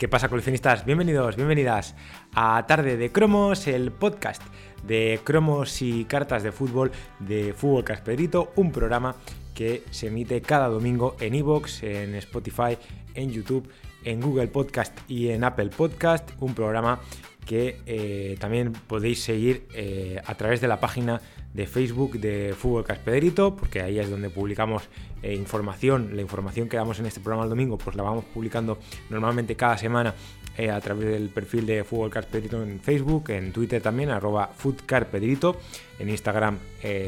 ¿Qué 0.00 0.08
pasa, 0.08 0.30
coleccionistas? 0.30 0.86
Bienvenidos, 0.86 1.36
bienvenidas 1.36 1.94
a 2.34 2.64
Tarde 2.66 2.96
de 2.96 3.12
Cromos, 3.12 3.66
el 3.66 3.92
podcast 3.92 4.42
de 4.82 5.20
cromos 5.24 5.82
y 5.82 6.06
cartas 6.06 6.42
de 6.42 6.52
fútbol 6.52 6.90
de 7.18 7.52
Fútbol 7.52 7.84
Casperito, 7.84 8.50
un 8.56 8.72
programa 8.72 9.14
que 9.52 9.82
se 9.90 10.06
emite 10.06 10.40
cada 10.40 10.68
domingo 10.68 11.16
en 11.20 11.34
iVoox, 11.34 11.82
en 11.82 12.14
Spotify, 12.14 12.78
en 13.14 13.30
YouTube, 13.30 13.68
en 14.02 14.22
Google 14.22 14.46
Podcast 14.46 14.98
y 15.06 15.28
en 15.28 15.44
Apple 15.44 15.68
Podcast, 15.68 16.30
un 16.40 16.54
programa 16.54 16.98
que 17.44 17.76
eh, 17.84 18.38
también 18.40 18.72
podéis 18.72 19.22
seguir 19.22 19.66
eh, 19.74 20.18
a 20.24 20.34
través 20.34 20.62
de 20.62 20.68
la 20.68 20.80
página 20.80 21.20
de 21.54 21.66
Facebook 21.66 22.18
de 22.18 22.54
Fútbol 22.56 22.84
Caspederito, 22.84 23.56
porque 23.56 23.80
ahí 23.82 23.98
es 23.98 24.10
donde 24.10 24.30
publicamos 24.30 24.88
eh, 25.22 25.34
información, 25.34 26.14
la 26.14 26.22
información 26.22 26.68
que 26.68 26.76
damos 26.76 26.98
en 27.00 27.06
este 27.06 27.20
programa 27.20 27.44
el 27.44 27.50
domingo, 27.50 27.78
pues 27.78 27.96
la 27.96 28.02
vamos 28.02 28.24
publicando 28.24 28.78
normalmente 29.08 29.56
cada 29.56 29.76
semana 29.76 30.14
a 30.58 30.80
través 30.80 31.06
del 31.06 31.30
perfil 31.30 31.64
de 31.64 31.84
Fútbol 31.84 32.10
Caspederito 32.10 32.62
en 32.62 32.80
Facebook, 32.80 33.30
en 33.30 33.50
Twitter 33.50 33.80
también, 33.80 34.10
arroba 34.10 34.48
Foodcarpedrito, 34.48 35.58
en 35.98 36.10
Instagram 36.10 36.58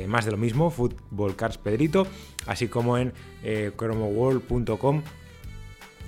más 0.07 0.25
de 0.25 0.31
lo 0.31 0.39
mismo, 0.39 0.71
Fútbol 0.71 1.37
Pedrito, 1.63 2.07
así 2.47 2.69
como 2.69 2.97
en 2.97 3.13
cromoworld.com 3.77 5.03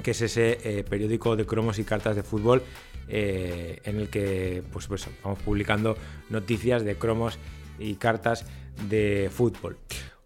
que 0.02 0.12
es 0.12 0.22
ese 0.22 0.84
periódico 0.88 1.36
de 1.36 1.44
cromos 1.44 1.78
y 1.78 1.84
cartas 1.84 2.16
de 2.16 2.22
fútbol 2.22 2.62
eh, 3.08 3.80
en 3.84 3.96
el 3.96 4.08
que 4.08 4.62
pues, 4.72 4.86
pues, 4.86 5.06
vamos 5.22 5.38
publicando 5.40 5.96
noticias 6.30 6.84
de 6.84 6.96
cromos 6.96 7.38
y 7.78 7.96
cartas 7.96 8.46
de 8.88 9.30
fútbol. 9.32 9.78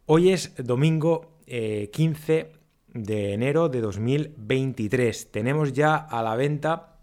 Hoy 0.06 0.30
es 0.30 0.54
domingo 0.56 1.38
15 1.46 2.38
eh, 2.38 2.52
de 2.94 3.34
enero 3.34 3.68
de 3.68 3.80
2023. 3.80 5.30
Tenemos 5.30 5.72
ya 5.72 5.96
a 5.96 6.22
la 6.22 6.36
venta 6.36 6.98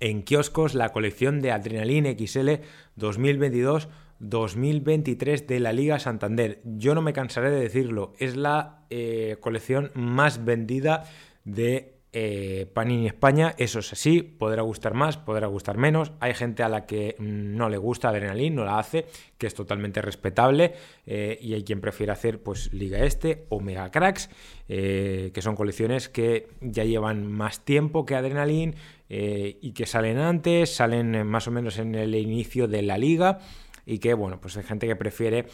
en 0.00 0.22
kioscos 0.22 0.74
la 0.74 0.90
colección 0.90 1.40
de 1.40 1.52
Adrenaline 1.52 2.16
XL 2.18 2.50
2022-2023 2.98 5.46
de 5.46 5.60
la 5.60 5.72
Liga 5.72 5.98
Santander. 5.98 6.60
Yo 6.64 6.94
no 6.94 7.00
me 7.02 7.12
cansaré 7.12 7.50
de 7.50 7.60
decirlo, 7.60 8.14
es 8.18 8.36
la 8.36 8.86
eh, 8.90 9.36
colección 9.40 9.90
más 9.94 10.44
vendida 10.44 11.04
de 11.44 11.99
eh, 12.12 12.66
Panini 12.74 13.06
España, 13.06 13.54
eso 13.56 13.78
es 13.78 13.92
así, 13.92 14.22
podrá 14.22 14.62
gustar 14.62 14.94
más, 14.94 15.16
podrá 15.16 15.46
gustar 15.46 15.76
menos. 15.78 16.12
Hay 16.18 16.34
gente 16.34 16.64
a 16.64 16.68
la 16.68 16.84
que 16.84 17.14
mm, 17.18 17.56
no 17.56 17.68
le 17.68 17.76
gusta 17.76 18.08
Adrenaline, 18.08 18.56
no 18.56 18.64
la 18.64 18.80
hace, 18.80 19.06
que 19.38 19.46
es 19.46 19.54
totalmente 19.54 20.02
respetable. 20.02 20.74
Eh, 21.06 21.38
y 21.40 21.54
hay 21.54 21.62
quien 21.62 21.80
prefiere 21.80 22.10
hacer 22.10 22.42
pues 22.42 22.72
Liga 22.72 22.98
Este 23.04 23.46
o 23.48 23.60
Mega 23.60 23.90
Cracks, 23.90 24.28
eh, 24.68 25.30
que 25.32 25.40
son 25.40 25.54
colecciones 25.54 26.08
que 26.08 26.48
ya 26.60 26.84
llevan 26.84 27.30
más 27.30 27.64
tiempo 27.64 28.04
que 28.04 28.16
Adrenaline 28.16 28.74
y 29.12 29.72
que 29.72 29.86
salen 29.86 30.18
antes, 30.18 30.72
salen 30.72 31.26
más 31.26 31.48
o 31.48 31.50
menos 31.50 31.78
en 31.78 31.96
el 31.96 32.14
inicio 32.14 32.68
de 32.68 32.82
la 32.82 32.96
liga. 32.96 33.40
Y 33.84 33.98
que, 33.98 34.14
bueno, 34.14 34.40
pues 34.40 34.56
hay 34.56 34.62
gente 34.62 34.86
que 34.86 34.94
prefiere 34.94 35.46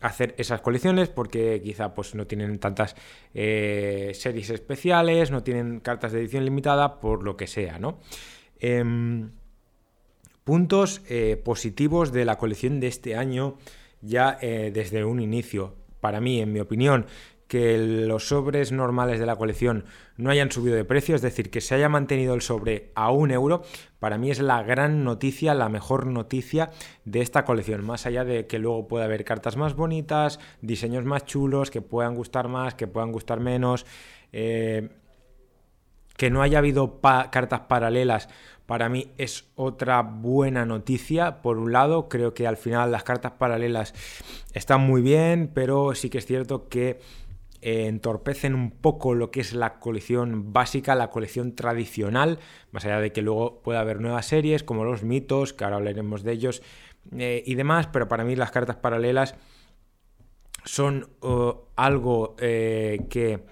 hacer 0.00 0.34
esas 0.38 0.60
colecciones 0.60 1.08
porque 1.08 1.60
quizá 1.62 1.94
pues 1.94 2.14
no 2.14 2.26
tienen 2.26 2.58
tantas 2.58 2.96
eh, 3.34 4.12
series 4.14 4.50
especiales, 4.50 5.30
no 5.30 5.42
tienen 5.42 5.80
cartas 5.80 6.12
de 6.12 6.20
edición 6.20 6.44
limitada, 6.44 7.00
por 7.00 7.22
lo 7.22 7.36
que 7.36 7.46
sea, 7.46 7.78
¿no? 7.78 8.00
Em, 8.60 9.30
puntos 10.44 11.02
eh, 11.08 11.40
positivos 11.42 12.12
de 12.12 12.24
la 12.24 12.36
colección 12.36 12.78
de 12.80 12.86
este 12.86 13.16
año 13.16 13.56
ya 14.00 14.38
eh, 14.40 14.70
desde 14.72 15.04
un 15.04 15.20
inicio. 15.20 15.74
Para 16.00 16.20
mí, 16.20 16.40
en 16.40 16.52
mi 16.52 16.60
opinión, 16.60 17.06
que 17.48 17.78
los 17.78 18.28
sobres 18.28 18.72
normales 18.72 19.20
de 19.20 19.26
la 19.26 19.36
colección 19.36 19.84
no 20.16 20.30
hayan 20.30 20.50
subido 20.50 20.76
de 20.76 20.84
precio, 20.84 21.14
es 21.14 21.22
decir, 21.22 21.50
que 21.50 21.60
se 21.60 21.74
haya 21.74 21.88
mantenido 21.88 22.34
el 22.34 22.42
sobre 22.42 22.90
a 22.94 23.10
un 23.10 23.30
euro, 23.30 23.62
para 24.00 24.18
mí 24.18 24.30
es 24.30 24.40
la 24.40 24.62
gran 24.62 25.04
noticia, 25.04 25.54
la 25.54 25.68
mejor 25.68 26.06
noticia 26.06 26.70
de 27.04 27.20
esta 27.20 27.44
colección, 27.44 27.84
más 27.84 28.06
allá 28.06 28.24
de 28.24 28.46
que 28.46 28.58
luego 28.58 28.88
pueda 28.88 29.04
haber 29.04 29.24
cartas 29.24 29.56
más 29.56 29.74
bonitas, 29.74 30.40
diseños 30.60 31.04
más 31.04 31.24
chulos, 31.24 31.70
que 31.70 31.82
puedan 31.82 32.14
gustar 32.14 32.48
más, 32.48 32.74
que 32.74 32.88
puedan 32.88 33.12
gustar 33.12 33.40
menos, 33.40 33.86
eh, 34.32 34.90
que 36.16 36.30
no 36.30 36.42
haya 36.42 36.58
habido 36.58 37.00
cartas 37.00 37.60
paralelas. 37.68 38.28
Para 38.64 38.88
mí 38.88 39.12
es 39.16 39.44
otra 39.54 40.02
buena 40.02 40.64
noticia. 40.64 41.40
Por 41.40 41.58
un 41.58 41.72
lado, 41.72 42.08
creo 42.08 42.34
que 42.34 42.46
al 42.46 42.56
final 42.56 42.90
las 42.90 43.04
cartas 43.04 43.32
paralelas 43.32 43.94
están 44.54 44.80
muy 44.80 45.02
bien, 45.02 45.50
pero 45.54 45.94
sí 45.94 46.10
que 46.10 46.18
es 46.18 46.26
cierto 46.26 46.68
que 46.68 46.98
eh, 47.66 47.88
entorpecen 47.88 48.54
un 48.54 48.70
poco 48.70 49.16
lo 49.16 49.32
que 49.32 49.40
es 49.40 49.52
la 49.52 49.80
colección 49.80 50.52
básica, 50.52 50.94
la 50.94 51.10
colección 51.10 51.56
tradicional, 51.56 52.38
más 52.70 52.84
allá 52.84 53.00
de 53.00 53.10
que 53.10 53.22
luego 53.22 53.60
pueda 53.60 53.80
haber 53.80 54.00
nuevas 54.00 54.26
series 54.26 54.62
como 54.62 54.84
los 54.84 55.02
mitos, 55.02 55.52
que 55.52 55.64
ahora 55.64 55.78
hablaremos 55.78 56.22
de 56.22 56.30
ellos 56.30 56.62
eh, 57.18 57.42
y 57.44 57.56
demás, 57.56 57.88
pero 57.88 58.06
para 58.06 58.22
mí 58.22 58.36
las 58.36 58.52
cartas 58.52 58.76
paralelas 58.76 59.34
son 60.64 61.10
oh, 61.22 61.66
algo 61.74 62.36
eh, 62.38 63.04
que 63.10 63.44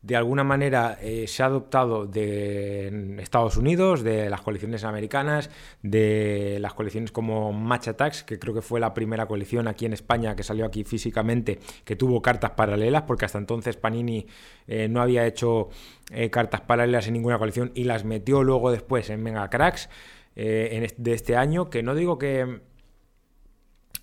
de 0.00 0.14
alguna 0.14 0.44
manera 0.44 0.96
eh, 1.02 1.26
se 1.26 1.42
ha 1.42 1.46
adoptado 1.46 2.06
de 2.06 3.16
Estados 3.20 3.56
Unidos, 3.56 4.04
de 4.04 4.30
las 4.30 4.42
colecciones 4.42 4.84
americanas, 4.84 5.50
de 5.82 6.58
las 6.60 6.72
colecciones 6.74 7.10
como 7.10 7.52
Match 7.52 7.88
Attacks, 7.88 8.22
que 8.22 8.38
creo 8.38 8.54
que 8.54 8.62
fue 8.62 8.78
la 8.78 8.94
primera 8.94 9.26
colección 9.26 9.66
aquí 9.66 9.86
en 9.86 9.92
España 9.92 10.36
que 10.36 10.44
salió 10.44 10.64
aquí 10.66 10.84
físicamente, 10.84 11.58
que 11.84 11.96
tuvo 11.96 12.22
cartas 12.22 12.52
paralelas, 12.52 13.02
porque 13.02 13.24
hasta 13.24 13.38
entonces 13.38 13.76
Panini 13.76 14.26
eh, 14.68 14.88
no 14.88 15.02
había 15.02 15.26
hecho 15.26 15.68
eh, 16.12 16.30
cartas 16.30 16.60
paralelas 16.60 17.08
en 17.08 17.14
ninguna 17.14 17.38
colección 17.38 17.72
y 17.74 17.84
las 17.84 18.04
metió 18.04 18.44
luego 18.44 18.70
después 18.70 19.10
en 19.10 19.22
Mega 19.22 19.50
Cracks 19.50 19.88
de 20.36 21.12
este 21.14 21.34
año, 21.34 21.68
que 21.68 21.82
no 21.82 21.96
digo 21.96 22.16
que, 22.16 22.60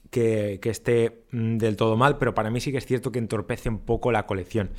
que, 0.10 0.60
que 0.62 0.70
esté 0.70 1.24
mm, 1.32 1.56
del 1.56 1.78
todo 1.78 1.96
mal, 1.96 2.18
pero 2.18 2.36
para 2.36 2.50
mí 2.50 2.60
sí 2.60 2.74
que 2.74 2.78
es 2.80 2.86
cierto 2.86 3.14
que 3.14 3.20
entorpece 3.20 3.70
un 3.70 3.80
poco 3.80 4.12
la 4.12 4.26
colección. 4.26 4.72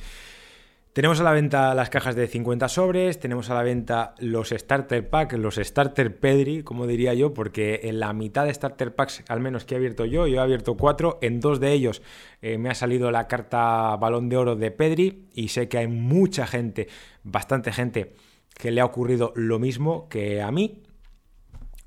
Tenemos 0.97 1.19
a 1.19 1.23
la 1.23 1.31
venta 1.31 1.75
las 1.75 1.91
cajas 1.91 2.15
de 2.15 2.25
50 2.25 2.67
sobres, 2.69 3.19
tenemos 3.19 3.51
a 3.51 3.53
la 3.53 3.61
venta 3.61 4.15
los 4.17 4.49
Starter 4.49 5.07
Pack, 5.07 5.33
los 5.33 5.57
Starter 5.57 6.19
Pedri, 6.19 6.63
como 6.63 6.87
diría 6.87 7.13
yo, 7.13 7.35
porque 7.35 7.81
en 7.83 7.99
la 7.99 8.13
mitad 8.13 8.45
de 8.45 8.53
Starter 8.55 8.95
Packs, 8.95 9.23
al 9.27 9.39
menos 9.39 9.63
que 9.63 9.75
he 9.75 9.77
abierto 9.77 10.05
yo, 10.05 10.25
yo 10.25 10.37
he 10.37 10.39
abierto 10.39 10.75
cuatro, 10.75 11.19
en 11.21 11.39
dos 11.39 11.59
de 11.59 11.71
ellos 11.71 12.01
eh, 12.41 12.57
me 12.57 12.71
ha 12.71 12.73
salido 12.73 13.11
la 13.11 13.27
carta 13.27 13.95
Balón 13.97 14.27
de 14.27 14.37
Oro 14.37 14.55
de 14.55 14.71
Pedri 14.71 15.27
y 15.35 15.49
sé 15.49 15.69
que 15.69 15.77
hay 15.77 15.87
mucha 15.87 16.47
gente, 16.47 16.87
bastante 17.21 17.71
gente, 17.71 18.15
que 18.55 18.71
le 18.71 18.81
ha 18.81 18.85
ocurrido 18.85 19.33
lo 19.35 19.59
mismo 19.59 20.09
que 20.09 20.41
a 20.41 20.51
mí, 20.51 20.81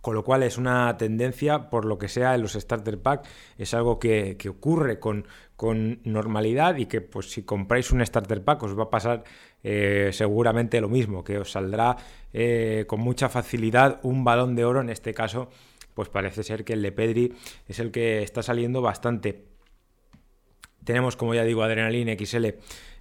con 0.01 0.15
lo 0.15 0.25
cual 0.25 0.43
es 0.43 0.59
una 0.59 0.97
tendencia, 0.97 1.71
por 1.71 1.85
lo 1.85 1.99
que 1.99 2.09
sea, 2.09 2.35
en 2.35 2.43
los 2.43 2.53
starter 2.53 3.01
pack, 3.01 3.27
es 3.59 3.75
algo 3.75 3.99
que, 3.99 4.37
ocurre 4.49 4.99
con, 4.99 5.27
normalidad 6.05 6.77
y 6.77 6.87
que 6.87 7.01
pues 7.01 7.31
si 7.31 7.43
compráis 7.43 7.91
un 7.91 8.05
starter 8.05 8.43
pack 8.43 8.63
os 8.63 8.79
va 8.79 8.85
a 8.85 8.91
pasar 8.91 9.25
eh, 9.63 10.11
seguramente 10.13 10.81
lo 10.81 10.89
mismo, 10.89 11.23
que 11.23 11.39
os 11.39 11.53
saldrá 11.53 11.97
eh, 12.33 12.85
con 12.87 13.01
mucha 13.01 13.29
facilidad 13.29 14.01
un 14.03 14.25
balón 14.25 14.57
de 14.57 14.65
oro, 14.65 14.81
en 14.81 14.89
este 14.89 15.13
caso 15.13 15.49
pues 15.95 16.09
parece 16.09 16.43
ser 16.45 16.65
que 16.65 16.73
el 16.73 16.83
de 16.83 16.93
Pedri 16.93 17.35
es 17.69 17.79
el 17.79 17.91
que 17.91 18.23
está 18.23 18.43
saliendo 18.43 18.81
bastante. 18.81 19.45
Tenemos, 20.85 21.17
como 21.17 21.35
ya 21.35 21.45
digo, 21.45 21.63
Adrenaline 21.63 22.17
XL 22.19 22.47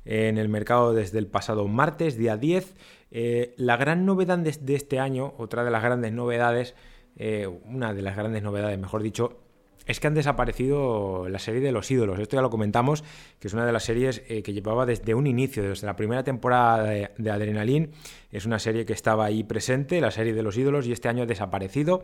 en 0.06 0.38
el 0.38 0.50
mercado 0.50 0.94
desde 0.94 1.20
el 1.20 1.28
pasado 1.28 1.68
martes, 1.68 2.18
día 2.18 2.38
10. 2.38 2.76
Eh, 3.12 3.54
la 3.58 3.78
gran 3.78 4.06
novedad 4.06 4.38
de, 4.38 4.76
este 4.76 5.00
año, 5.00 5.34
otra 5.38 5.64
de 5.64 5.72
las 5.72 5.84
grandes 5.84 6.12
novedades, 6.12 6.76
eh, 7.20 7.46
una 7.48 7.94
de 7.94 8.02
las 8.02 8.16
grandes 8.16 8.42
novedades, 8.42 8.80
mejor 8.80 9.04
dicho, 9.04 9.42
es 9.86 10.00
que 10.00 10.08
han 10.08 10.14
desaparecido 10.14 11.28
la 11.30 11.40
serie 11.40 11.62
de 11.62 11.72
los 11.72 11.90
ídolos. 11.92 12.20
Esto 12.20 12.36
ya 12.36 12.42
lo 12.42 12.50
comentamos, 12.50 13.04
que 13.40 13.48
es 13.48 13.54
una 13.54 13.66
de 13.66 13.72
las 13.72 13.84
series 13.84 14.24
eh, 14.28 14.42
que 14.42 14.54
llevaba 14.54 14.86
desde 14.86 15.14
un 15.14 15.28
inicio, 15.28 15.62
desde 15.64 15.86
la 15.86 15.96
primera 15.96 16.24
temporada 16.24 16.84
de, 16.84 17.12
de. 17.18 17.90
Es 18.32 18.46
una 18.46 18.60
serie 18.60 18.86
que 18.86 18.94
estaba 18.94 19.26
ahí 19.26 19.44
presente, 19.44 20.02
la 20.02 20.12
serie 20.12 20.34
de 20.34 20.44
los 20.44 20.58
ídolos, 20.58 20.88
y 20.88 20.92
este 20.92 21.10
año 21.10 21.24
ha 21.24 21.28
desaparecido. 21.28 22.04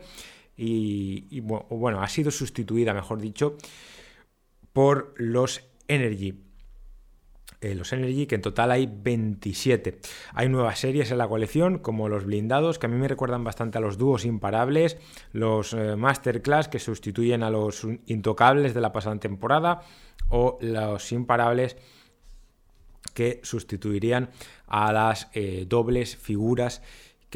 y 0.56 1.40
bueno, 1.40 2.00
ha 2.00 2.08
sido 2.08 2.30
sustituida, 2.30 2.94
mejor 2.94 3.20
dicho, 3.20 3.56
por 4.72 5.14
los 5.16 5.62
Energy. 5.88 6.45
Eh, 7.62 7.74
los 7.74 7.92
Energy, 7.92 8.26
que 8.26 8.34
en 8.34 8.42
total 8.42 8.70
hay 8.70 8.86
27. 8.86 9.98
Hay 10.34 10.48
nuevas 10.48 10.78
series 10.78 11.10
en 11.10 11.18
la 11.18 11.26
colección, 11.26 11.78
como 11.78 12.08
los 12.08 12.24
blindados, 12.24 12.78
que 12.78 12.86
a 12.86 12.88
mí 12.88 12.96
me 12.96 13.08
recuerdan 13.08 13.44
bastante 13.44 13.78
a 13.78 13.80
los 13.80 13.96
dúos 13.96 14.26
imparables, 14.26 14.98
los 15.32 15.72
eh, 15.72 15.96
Masterclass, 15.96 16.68
que 16.68 16.78
sustituyen 16.78 17.42
a 17.42 17.50
los 17.50 17.86
intocables 18.06 18.74
de 18.74 18.80
la 18.82 18.92
pasada 18.92 19.18
temporada, 19.18 19.80
o 20.28 20.58
los 20.60 21.12
imparables 21.12 21.76
que 23.14 23.40
sustituirían 23.42 24.28
a 24.66 24.92
las 24.92 25.30
eh, 25.32 25.64
dobles 25.66 26.16
figuras 26.16 26.82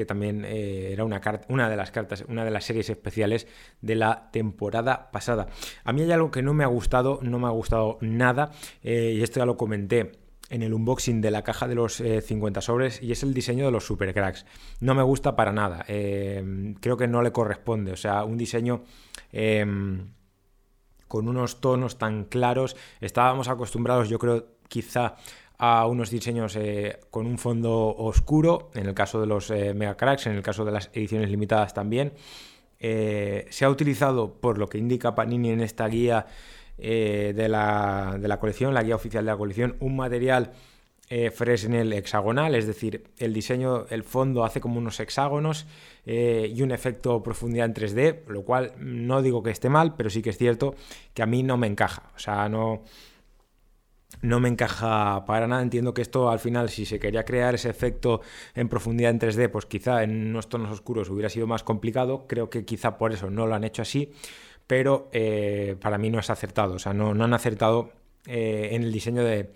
que 0.00 0.06
también 0.06 0.44
era 0.44 1.04
una, 1.04 1.20
una 1.48 1.68
de 1.68 1.76
las 1.76 1.90
cartas, 1.90 2.24
una 2.26 2.44
de 2.44 2.50
las 2.50 2.64
series 2.64 2.88
especiales 2.88 3.46
de 3.82 3.94
la 3.94 4.30
temporada 4.32 5.10
pasada. 5.10 5.48
A 5.84 5.92
mí 5.92 6.02
hay 6.02 6.12
algo 6.12 6.30
que 6.30 6.42
no 6.42 6.54
me 6.54 6.64
ha 6.64 6.68
gustado, 6.68 7.20
no 7.22 7.38
me 7.38 7.46
ha 7.46 7.50
gustado 7.50 7.98
nada, 8.00 8.50
y 8.82 9.22
esto 9.22 9.40
ya 9.40 9.46
lo 9.46 9.56
comenté 9.56 10.12
en 10.50 10.62
el 10.62 10.74
unboxing 10.74 11.20
de 11.20 11.30
la 11.30 11.42
caja 11.42 11.66
de 11.68 11.76
los 11.76 11.94
50 11.96 12.58
eh, 12.58 12.62
sobres 12.62 13.02
y 13.02 13.12
es 13.12 13.22
el 13.22 13.32
diseño 13.32 13.64
de 13.64 13.70
los 13.70 13.86
super 13.86 14.12
cracks. 14.12 14.44
No 14.80 14.94
me 14.94 15.02
gusta 15.02 15.36
para 15.36 15.52
nada, 15.52 15.84
eh, 15.88 16.74
creo 16.80 16.96
que 16.96 17.06
no 17.06 17.22
le 17.22 17.32
corresponde, 17.32 17.92
o 17.92 17.96
sea, 17.96 18.24
un 18.24 18.36
diseño 18.36 18.82
em, 19.32 20.12
con 21.08 21.28
unos 21.28 21.60
tonos 21.60 21.98
tan 21.98 22.24
claros, 22.24 22.76
estábamos 23.00 23.48
acostumbrados 23.48 24.08
yo 24.08 24.18
creo 24.18 24.58
quizá 24.68 25.16
a 25.62 25.86
unos 25.86 26.10
diseños 26.10 26.56
eh, 26.56 26.98
con 27.10 27.26
un 27.26 27.38
fondo 27.38 27.94
oscuro, 27.96 28.70
en 28.74 28.86
el 28.86 28.94
caso 28.94 29.20
de 29.20 29.26
los 29.26 29.50
mega 29.50 29.96
cracks, 29.96 30.26
en 30.26 30.32
el 30.32 30.42
caso 30.42 30.64
de 30.64 30.72
las 30.72 30.90
ediciones 30.94 31.30
limitadas 31.30 31.74
también. 31.74 32.12
se 32.78 33.64
ha 33.64 33.68
utilizado, 33.68 34.32
por 34.40 34.56
lo 34.56 34.68
que 34.68 34.78
indica 34.78 35.14
Panini 35.14 35.50
en 35.50 35.60
esta 35.60 35.86
guía, 35.86 36.26
eh, 36.82 37.34
de, 37.36 37.46
la, 37.46 38.16
de, 38.18 38.26
la, 38.26 38.40
colección, 38.40 38.72
la 38.72 38.82
guía 38.82 38.94
oficial 38.94 39.22
de 39.22 39.30
la 39.30 39.36
colección, 39.36 39.76
un 39.80 39.96
material 39.96 40.52
eh, 41.10 41.30
Fresnel 41.30 41.92
hexagonal, 41.92 42.54
es 42.54 42.66
decir, 42.66 43.04
el 43.18 43.34
diseño, 43.34 43.84
el 43.90 44.02
fondo 44.02 44.44
hace 44.44 44.62
como 44.62 44.78
unos 44.78 44.98
hexágonos 44.98 45.66
eh, 46.06 46.50
y 46.54 46.62
un 46.62 46.70
efecto 46.70 47.22
profundidad 47.22 47.66
en 47.66 47.74
3D, 47.74 48.20
lo 48.28 48.44
cual 48.44 48.72
no 48.78 49.20
digo 49.20 49.42
que 49.42 49.50
esté 49.50 49.68
mal, 49.68 49.94
pero 49.94 50.08
sí 50.08 50.22
que 50.22 50.30
es 50.30 50.38
cierto 50.38 50.74
que 51.12 51.22
a 51.22 51.26
mí 51.26 51.42
no 51.42 51.58
me 51.58 51.66
encaja, 51.66 52.12
o 52.16 52.18
sea, 52.18 52.48
no, 52.48 52.82
no 54.22 54.40
me 54.40 54.48
encaja 54.48 55.24
para 55.26 55.46
nada. 55.46 55.62
Entiendo 55.62 55.94
que 55.94 56.02
esto 56.02 56.30
al 56.30 56.38
final, 56.38 56.68
si 56.68 56.84
se 56.84 56.98
quería 56.98 57.24
crear 57.24 57.54
ese 57.54 57.70
efecto 57.70 58.20
en 58.54 58.68
profundidad 58.68 59.10
en 59.10 59.20
3D, 59.20 59.50
pues 59.50 59.66
quizá 59.66 60.02
en 60.02 60.28
unos 60.28 60.48
tonos 60.48 60.70
oscuros 60.70 61.08
hubiera 61.10 61.28
sido 61.28 61.46
más 61.46 61.62
complicado. 61.62 62.26
Creo 62.26 62.50
que 62.50 62.64
quizá 62.64 62.98
por 62.98 63.12
eso 63.12 63.30
no 63.30 63.46
lo 63.46 63.54
han 63.54 63.64
hecho 63.64 63.82
así 63.82 64.12
pero 64.70 65.08
eh, 65.10 65.74
para 65.80 65.98
mí 65.98 66.10
no 66.10 66.20
es 66.20 66.30
acertado. 66.30 66.74
O 66.74 66.78
sea, 66.78 66.94
no, 66.94 67.10
han 67.10 67.34
acertado 67.34 67.90
eh, 68.24 68.68
en 68.70 68.84
el 68.84 68.92
diseño 68.92 69.24
de, 69.24 69.50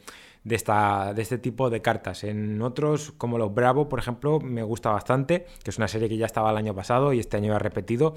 esta, 0.45 1.15
de 1.15 1.23
este 1.23 1.39
tipo 1.39 1.71
de 1.71 1.81
cartas. 1.81 2.25
En 2.25 2.61
otros, 2.61 3.13
como 3.13 3.39
los 3.39 3.55
Bravo, 3.55 3.89
por 3.89 4.01
ejemplo, 4.01 4.41
me 4.41 4.65
gusta 4.65 4.91
bastante, 4.91 5.47
que 5.63 5.71
es 5.71 5.79
una 5.79 5.87
serie 5.87 6.09
que 6.09 6.17
ya 6.17 6.27
estaba 6.27 6.51
el 6.51 6.57
año 6.57 6.75
pasado 6.75 7.13
y 7.13 7.21
este 7.21 7.37
año 7.37 7.55
ha 7.55 7.61
repetido. 7.61 8.17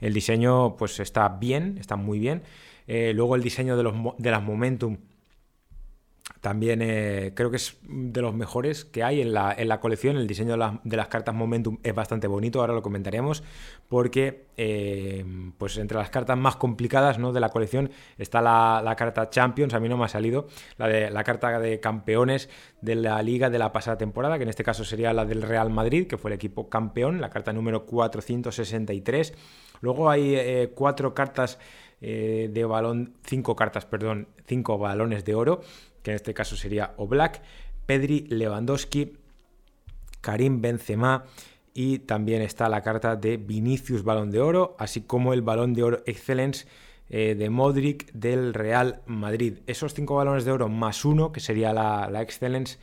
El 0.00 0.14
diseño, 0.14 0.74
pues 0.78 1.00
está 1.00 1.28
bien, 1.28 1.76
está 1.78 1.96
muy 1.96 2.18
bien. 2.18 2.40
Eh, 2.86 3.12
luego 3.14 3.36
el 3.36 3.42
diseño 3.42 3.76
de, 3.76 3.82
los, 3.82 3.94
de 4.16 4.30
las 4.30 4.42
Momentum 4.42 4.96
también 6.40 6.80
eh, 6.82 7.32
creo 7.34 7.50
que 7.50 7.56
es 7.56 7.76
de 7.82 8.22
los 8.22 8.34
mejores 8.34 8.84
que 8.84 9.02
hay 9.02 9.20
en 9.20 9.32
la, 9.32 9.52
en 9.56 9.68
la 9.68 9.80
colección. 9.80 10.16
El 10.16 10.26
diseño 10.26 10.56
de, 10.84 10.96
las 10.96 11.08
cartas 11.08 11.34
Momentum 11.34 11.78
es 11.82 11.94
bastante 11.94 12.28
bonito, 12.28 12.60
ahora 12.60 12.74
lo 12.74 12.82
comentaremos, 12.82 13.42
porque 13.88 14.46
eh, 14.56 15.24
pues 15.58 15.78
entre 15.78 15.98
las 15.98 16.10
cartas 16.10 16.38
más 16.38 16.56
complicadas 16.56 17.18
¿no? 17.18 17.32
de 17.32 17.40
la 17.40 17.48
colección 17.48 17.90
está 18.18 18.40
la, 18.40 18.94
carta 18.96 19.30
Champions, 19.30 19.74
a 19.74 19.80
mí 19.80 19.88
no 19.88 19.96
me 19.96 20.04
ha 20.04 20.08
salido, 20.08 20.46
la, 20.76 20.86
de, 20.86 21.10
la 21.10 21.24
carta 21.24 21.58
de 21.58 21.80
campeones 21.80 22.48
de 22.82 22.94
la 22.94 23.20
liga 23.22 23.50
de 23.50 23.58
la 23.58 23.72
pasada 23.72 23.98
temporada, 23.98 24.36
que 24.36 24.44
en 24.44 24.50
este 24.50 24.62
caso 24.62 24.84
sería 24.84 25.12
la 25.12 25.24
del 25.24 25.42
Real 25.42 25.70
Madrid, 25.70 26.06
que 26.06 26.18
fue 26.18 26.30
el 26.30 26.36
equipo 26.36 26.68
campeón, 26.68 27.20
la 27.20 27.30
carta 27.30 27.52
número 27.52 27.84
463. 27.84 29.34
Luego 29.80 30.08
hay 30.08 30.34
eh, 30.36 30.72
cuatro 30.74 31.14
cartas 31.14 31.58
de 32.00 32.64
balón, 32.64 33.14
cinco 33.24 33.56
cartas, 33.56 33.84
perdón, 33.84 34.28
cinco 34.46 34.78
balones 34.78 35.24
de 35.24 35.34
oro 35.34 35.62
que 36.08 36.12
en 36.12 36.16
este 36.16 36.32
caso 36.32 36.56
sería 36.56 36.94
Oblak, 36.96 37.42
Pedri, 37.84 38.26
Lewandowski, 38.30 39.18
Karim 40.22 40.62
Benzema 40.62 41.26
y 41.74 41.98
también 41.98 42.40
está 42.40 42.70
la 42.70 42.80
carta 42.80 43.14
de 43.14 43.36
Vinicius 43.36 44.04
Balón 44.04 44.30
de 44.30 44.40
Oro, 44.40 44.74
así 44.78 45.02
como 45.02 45.34
el 45.34 45.42
Balón 45.42 45.74
de 45.74 45.82
Oro 45.82 46.02
Excellence 46.06 46.66
eh, 47.10 47.34
de 47.38 47.50
Modric 47.50 48.10
del 48.14 48.54
Real 48.54 49.02
Madrid. 49.04 49.58
Esos 49.66 49.92
cinco 49.92 50.14
balones 50.14 50.46
de 50.46 50.52
oro 50.52 50.70
más 50.70 51.04
uno, 51.04 51.30
que 51.30 51.40
sería 51.40 51.74
la, 51.74 52.08
la 52.10 52.22
Excellence 52.22 52.78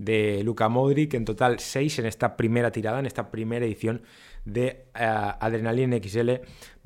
de 0.00 0.42
Luka 0.44 0.70
Modric, 0.70 1.12
en 1.12 1.26
total 1.26 1.60
seis 1.60 1.98
en 1.98 2.06
esta 2.06 2.38
primera 2.38 2.72
tirada, 2.72 2.98
en 2.98 3.06
esta 3.06 3.30
primera 3.30 3.66
edición 3.66 4.00
de 4.46 4.86
uh, 4.94 5.36
Adrenaline 5.38 6.00
XL 6.02 6.30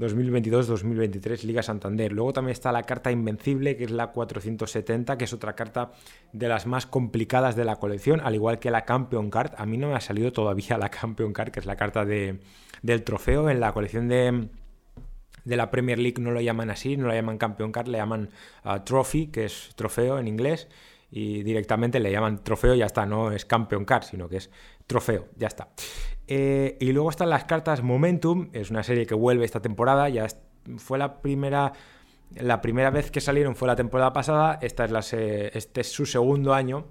2022-2023 0.00 1.44
Liga 1.44 1.62
Santander. 1.62 2.12
Luego 2.12 2.32
también 2.32 2.52
está 2.52 2.72
la 2.72 2.82
carta 2.82 3.12
Invencible, 3.12 3.76
que 3.76 3.84
es 3.84 3.92
la 3.92 4.08
470, 4.08 5.16
que 5.16 5.24
es 5.24 5.32
otra 5.32 5.54
carta 5.54 5.92
de 6.32 6.48
las 6.48 6.66
más 6.66 6.86
complicadas 6.86 7.54
de 7.54 7.64
la 7.64 7.76
colección, 7.76 8.20
al 8.20 8.34
igual 8.34 8.58
que 8.58 8.72
la 8.72 8.84
Campeon 8.84 9.30
Card. 9.30 9.52
A 9.58 9.64
mí 9.64 9.78
no 9.78 9.90
me 9.90 9.94
ha 9.94 10.00
salido 10.00 10.32
todavía 10.32 10.76
la 10.78 10.88
Campeon 10.88 11.32
Card, 11.32 11.52
que 11.52 11.60
es 11.60 11.66
la 11.66 11.76
carta 11.76 12.04
de, 12.04 12.40
del 12.82 13.04
trofeo. 13.04 13.48
En 13.48 13.60
la 13.60 13.72
colección 13.72 14.08
de, 14.08 14.48
de 15.44 15.56
la 15.56 15.70
Premier 15.70 16.00
League 16.00 16.20
no 16.20 16.32
lo 16.32 16.40
llaman 16.40 16.70
así, 16.70 16.96
no 16.96 17.06
la 17.06 17.14
llaman 17.14 17.38
Campeon 17.38 17.70
Card, 17.70 17.86
le 17.86 17.98
llaman 17.98 18.30
uh, 18.64 18.80
Trophy, 18.80 19.28
que 19.28 19.44
es 19.44 19.70
trofeo 19.76 20.18
en 20.18 20.26
inglés 20.26 20.66
y 21.16 21.44
directamente 21.44 22.00
le 22.00 22.10
llaman 22.10 22.42
trofeo 22.42 22.74
ya 22.74 22.86
está, 22.86 23.06
no 23.06 23.30
es 23.30 23.44
Campeon 23.44 23.84
Card, 23.84 24.02
sino 24.02 24.28
que 24.28 24.38
es 24.38 24.50
trofeo, 24.88 25.28
ya 25.36 25.46
está. 25.46 25.68
Eh, 26.26 26.76
y 26.80 26.90
luego 26.90 27.08
están 27.08 27.30
las 27.30 27.44
cartas 27.44 27.84
Momentum, 27.84 28.50
es 28.52 28.72
una 28.72 28.82
serie 28.82 29.06
que 29.06 29.14
vuelve 29.14 29.44
esta 29.44 29.62
temporada, 29.62 30.08
ya 30.08 30.26
fue 30.76 30.98
la 30.98 31.22
primera, 31.22 31.72
la 32.34 32.60
primera 32.60 32.90
vez 32.90 33.12
que 33.12 33.20
salieron 33.20 33.54
fue 33.54 33.68
la 33.68 33.76
temporada 33.76 34.12
pasada, 34.12 34.58
esta 34.60 34.86
es 34.86 34.90
la 34.90 34.98
este 34.98 35.82
es 35.82 35.92
su 35.92 36.04
segundo 36.04 36.52
año, 36.52 36.86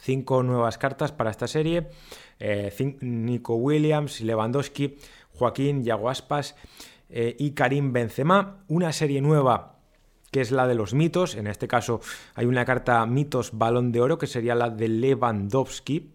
cinco 0.00 0.42
nuevas 0.42 0.76
cartas 0.76 1.12
para 1.12 1.30
esta 1.30 1.46
serie, 1.46 1.86
eh, 2.40 2.74
Nico 3.02 3.54
Williams, 3.54 4.20
Lewandowski, 4.20 4.98
Joaquín 5.32 5.84
Yaguaspas 5.84 6.56
eh, 7.08 7.36
y 7.38 7.52
Karim 7.52 7.92
Benzema, 7.92 8.64
una 8.66 8.92
serie 8.92 9.20
nueva 9.20 9.75
que 10.30 10.40
es 10.40 10.50
la 10.50 10.66
de 10.66 10.74
los 10.74 10.94
mitos, 10.94 11.34
en 11.36 11.46
este 11.46 11.68
caso 11.68 12.00
hay 12.34 12.46
una 12.46 12.64
carta 12.64 13.04
mitos 13.06 13.56
balón 13.56 13.92
de 13.92 14.00
oro 14.00 14.18
que 14.18 14.26
sería 14.26 14.54
la 14.54 14.70
de 14.70 14.88
Lewandowski, 14.88 16.10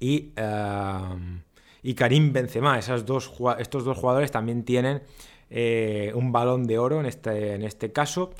y, 0.00 0.32
em, 0.36 1.42
y 1.82 1.94
Karim 1.94 2.32
Benzema. 2.32 2.78
Esas 2.78 3.04
dos, 3.04 3.32
estos 3.58 3.84
dos 3.84 3.98
jugadores 3.98 4.30
también 4.30 4.64
tienen 4.64 5.02
eh, 5.50 6.12
un 6.14 6.32
balón 6.32 6.66
de 6.66 6.78
oro 6.78 7.00
en 7.00 7.06
este, 7.06 7.54
en 7.54 7.62
este 7.62 7.92
caso, 7.92 8.30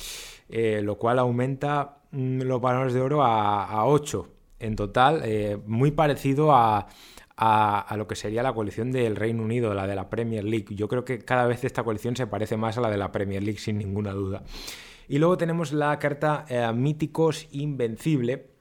eh, 0.49 0.81
lo 0.83 0.99
cual 0.99 1.19
aumenta 1.19 1.99
mm, 2.13 2.43
los 2.43 2.61
balones 2.61 2.93
de 2.95 3.01
oro 3.01 3.23
a, 3.23 3.65
a 3.65 3.87
8 3.87 4.29
en 4.61 4.77
total, 4.77 5.23
eh, 5.25 5.57
muy 5.67 5.93
parecido 5.93 6.53
a, 6.53 6.89
a, 7.41 7.95
lo 7.97 8.09
que 8.09 8.17
sería 8.17 8.43
la 8.43 8.53
colección 8.53 8.91
del 8.91 9.15
Reino 9.15 9.45
Unido, 9.45 9.73
la 9.73 9.87
de 9.87 9.95
la 9.95 10.11
Premier 10.11 10.45
League. 10.45 10.75
Yo 10.75 10.89
creo 10.89 11.05
que 11.05 11.21
cada 11.21 11.47
vez 11.47 11.63
esta 11.63 11.85
colección 11.85 12.17
se 12.17 12.27
parece 12.27 12.57
más 12.57 12.77
a 12.79 12.81
la 12.81 12.91
de 12.91 12.99
la 12.99 13.13
Premier 13.13 13.43
League, 13.43 13.61
sin 13.61 13.79
ninguna 13.79 14.13
duda. 14.13 14.43
Y 15.09 15.19
luego 15.19 15.39
tenemos 15.39 15.73
la 15.73 15.99
carta 15.99 16.45
Míticos 16.75 17.47
Invencible, 17.53 18.58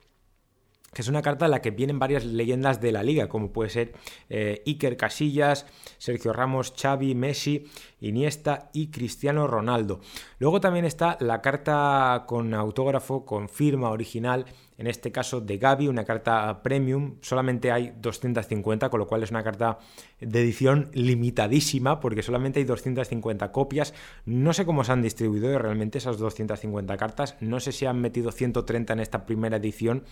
es 1.01 1.07
una 1.07 1.21
carta 1.21 1.45
en 1.45 1.51
la 1.51 1.61
que 1.61 1.71
vienen 1.71 1.99
varias 1.99 2.25
leyendas 2.25 2.81
de 2.81 2.91
la 2.91 3.03
liga, 3.03 3.27
como 3.27 3.51
puede 3.51 3.69
ser 3.69 3.93
eh, 4.29 4.63
Iker 4.65 4.97
Casillas, 4.97 5.65
Sergio 5.97 6.33
Ramos, 6.33 6.73
Xavi, 6.75 7.15
Messi, 7.15 7.65
Iniesta 7.99 8.69
y 8.73 8.87
Cristiano 8.87 9.47
Ronaldo. 9.47 9.99
Luego 10.39 10.61
también 10.61 10.85
está 10.85 11.17
la 11.19 11.41
carta 11.41 12.25
con 12.27 12.53
autógrafo, 12.53 13.25
con 13.25 13.49
firma 13.49 13.89
original, 13.89 14.45
en 14.77 14.85
este 14.85 15.11
caso 15.11 15.41
de 15.41 15.57
Gaby, 15.57 15.87
una 15.87 16.05
carta 16.05 16.61
premium, 16.61 17.15
solamente 17.21 17.71
hay 17.71 17.93
250, 17.99 18.89
con 18.89 18.99
lo 18.99 19.07
cual 19.07 19.23
es 19.23 19.31
una 19.31 19.43
carta 19.43 19.79
de 20.19 20.39
edición 20.39 20.91
limitadísima, 20.93 21.99
porque 21.99 22.21
solamente 22.21 22.59
hay 22.59 22.65
250 22.65 23.51
copias. 23.51 23.95
No 24.25 24.53
sé 24.53 24.65
cómo 24.65 24.83
se 24.83 24.91
han 24.91 25.01
distribuido 25.01 25.57
realmente 25.57 25.97
esas 25.97 26.19
250 26.19 26.95
cartas, 26.95 27.35
no 27.39 27.59
sé 27.59 27.71
si 27.71 27.87
han 27.87 27.99
metido 27.99 28.31
130 28.31 28.93
en 28.93 28.99
esta 28.99 29.25
primera 29.25 29.57
edición 29.57 30.03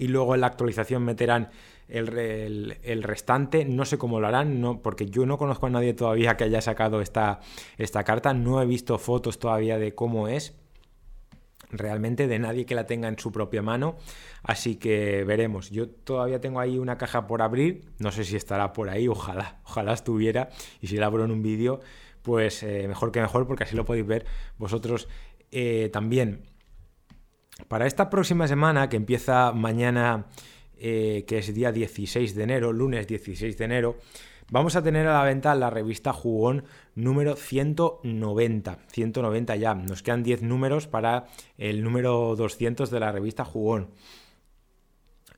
y 0.00 0.08
luego 0.08 0.34
en 0.34 0.40
la 0.40 0.46
actualización 0.46 1.04
meterán 1.04 1.50
el, 1.88 3.02
restante. 3.02 3.66
No 3.66 3.84
sé 3.84 3.98
cómo 3.98 4.18
lo 4.18 4.28
harán, 4.28 4.58
no, 4.58 4.80
porque 4.80 5.04
yo 5.04 5.26
no 5.26 5.36
conozco 5.36 5.66
a 5.66 5.70
nadie 5.70 5.92
todavía 5.92 6.38
que 6.38 6.44
haya 6.44 6.62
sacado 6.62 7.02
esta, 7.02 7.40
esta 7.76 8.02
carta. 8.02 8.32
No 8.32 8.62
he 8.62 8.66
visto 8.66 8.96
fotos 8.98 9.38
todavía 9.38 9.78
de 9.78 9.94
cómo 9.94 10.26
es 10.26 10.56
realmente 11.70 12.28
de 12.28 12.38
nadie 12.38 12.64
que 12.64 12.74
la 12.74 12.86
tenga 12.86 13.08
en 13.08 13.18
su 13.18 13.30
propia 13.30 13.60
mano. 13.60 13.98
Así 14.42 14.76
que 14.76 15.22
veremos. 15.24 15.68
Yo 15.68 15.90
todavía 15.90 16.40
tengo 16.40 16.60
ahí 16.60 16.78
una 16.78 16.96
caja 16.96 17.26
por 17.26 17.42
abrir. 17.42 17.84
No 17.98 18.10
sé 18.10 18.24
si 18.24 18.36
estará 18.36 18.72
por 18.72 18.88
ahí. 18.88 19.06
Ojalá, 19.06 19.60
ojalá 19.64 19.92
estuviera. 19.92 20.48
Y 20.80 20.86
si 20.86 20.96
la 20.96 21.06
abro 21.06 21.26
en 21.26 21.30
un 21.30 21.42
vídeo, 21.42 21.80
pues 22.22 22.62
eh, 22.62 22.88
mejor 22.88 23.12
que 23.12 23.20
mejor, 23.20 23.46
porque 23.46 23.64
así 23.64 23.76
lo 23.76 23.84
podéis 23.84 24.06
ver 24.06 24.24
vosotros 24.56 25.08
eh, 25.50 25.90
también. 25.92 26.48
Para 27.68 27.86
esta 27.86 28.10
próxima 28.10 28.48
semana, 28.48 28.88
que 28.88 28.96
empieza 28.96 29.52
mañana, 29.52 30.26
eh, 30.78 31.24
que 31.26 31.38
es 31.38 31.54
día 31.54 31.72
16 31.72 32.34
de 32.34 32.42
enero, 32.42 32.72
lunes 32.72 33.06
16 33.06 33.56
de 33.56 33.64
enero, 33.64 33.96
vamos 34.50 34.76
a 34.76 34.82
tener 34.82 35.06
a 35.06 35.14
la 35.14 35.24
venta 35.24 35.54
la 35.54 35.70
revista 35.70 36.12
Jugón 36.12 36.64
número 36.94 37.36
190. 37.36 38.78
190 38.88 39.56
ya, 39.56 39.74
nos 39.74 40.02
quedan 40.02 40.22
10 40.22 40.42
números 40.42 40.86
para 40.86 41.26
el 41.58 41.82
número 41.82 42.34
200 42.36 42.90
de 42.90 43.00
la 43.00 43.12
revista 43.12 43.44
Jugón. 43.44 43.90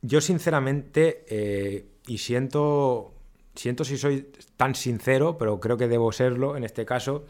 Yo 0.00 0.20
sinceramente, 0.20 1.24
eh, 1.28 1.86
y 2.06 2.18
siento, 2.18 3.14
siento 3.54 3.84
si 3.84 3.96
soy 3.96 4.32
tan 4.56 4.74
sincero, 4.74 5.38
pero 5.38 5.60
creo 5.60 5.76
que 5.76 5.86
debo 5.86 6.10
serlo 6.12 6.56
en 6.56 6.64
este 6.64 6.84
caso, 6.84 7.24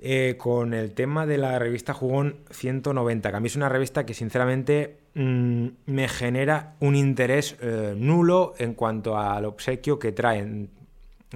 eh, 0.00 0.36
con 0.38 0.74
el 0.74 0.92
tema 0.92 1.26
de 1.26 1.38
la 1.38 1.58
revista 1.58 1.92
Jugón 1.92 2.36
190, 2.50 3.30
que 3.30 3.36
a 3.36 3.40
mí 3.40 3.46
es 3.48 3.56
una 3.56 3.68
revista 3.68 4.06
que 4.06 4.14
sinceramente 4.14 4.98
mm, 5.14 5.66
me 5.86 6.08
genera 6.08 6.76
un 6.80 6.94
interés 6.94 7.56
eh, 7.60 7.94
nulo 7.96 8.54
en 8.58 8.74
cuanto 8.74 9.18
al 9.18 9.44
obsequio 9.44 9.98
que 9.98 10.12
trae, 10.12 10.38
en, 10.38 10.70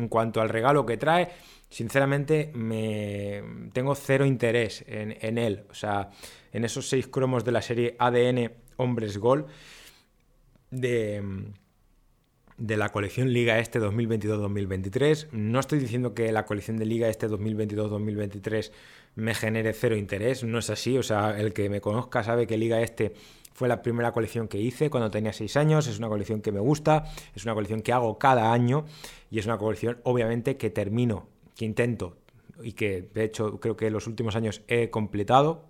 cuanto 0.09 0.40
al 0.40 0.49
regalo 0.49 0.87
que 0.87 0.97
trae. 0.97 1.28
Sinceramente, 1.69 2.52
me 2.54 3.42
tengo 3.73 3.95
cero 3.95 4.26
interés 4.26 4.85
en, 4.87 5.16
en 5.21 5.38
él. 5.38 5.64
O 5.71 5.75
sea, 5.75 6.11
en 6.52 6.64
esos 6.64 6.88
seis 6.88 7.09
cromos 7.09 7.45
de 7.45 7.52
la 7.52 7.62
serie 7.62 7.97
ADN 7.99 8.52
Hombres 8.76 9.19
Gol 9.19 9.47
de 10.71 11.23
de 12.62 12.76
la 12.76 12.90
colección 12.90 13.33
Liga 13.33 13.59
Este 13.59 13.81
2022-2023. 13.81 15.33
No 15.33 15.59
estoy 15.59 15.81
diciendo 15.81 16.14
que 16.14 16.31
la 16.31 16.45
colección 16.45 16.76
de 16.76 16.87
Liga 16.87 17.09
Este 17.09 17.28
2022-2023 17.28 18.71
me 19.16 19.35
genere 19.35 19.73
cero 19.73 19.97
interés, 19.97 20.45
no 20.45 20.61
es 20.61 20.71
así, 20.71 20.97
o 20.97 21.02
sea, 21.02 21.37
el 21.40 21.52
que 21.52 21.69
me 21.69 21.81
conozca 21.81 22.23
sabe 22.23 22.47
que 22.47 22.57
Liga 22.57 22.81
Este 22.81 23.14
fue 23.52 23.66
la 23.66 23.83
primera 23.83 24.12
colección 24.12 24.47
que 24.47 24.59
hice 24.59 24.90
cuando 24.90 25.11
tenía 25.11 25.33
6 25.33 25.57
años, 25.57 25.88
es 25.88 25.99
una 25.99 26.09
colección 26.09 26.40
que 26.40 26.52
me 26.52 26.61
gusta, 26.61 27.04
es 27.35 27.45
una 27.45 27.54
colección 27.54 27.83
que 27.83 27.92
hago 27.92 28.16
cada 28.21 28.52
año 28.52 28.85
y 29.28 29.40
es 29.40 29.47
una 29.47 29.59
colección 29.59 29.99
obviamente 30.04 30.57
que 30.57 30.71
termino, 30.71 31.26
que 31.57 31.64
intento 31.64 32.16
y 32.62 32.75
que 32.75 33.09
de 33.12 33.25
hecho 33.25 33.59
creo 33.59 33.76
que 33.76 33.88
en 33.88 33.92
los 33.92 34.07
últimos 34.07 34.37
años 34.37 34.62
he 34.69 34.88
completado 34.88 35.64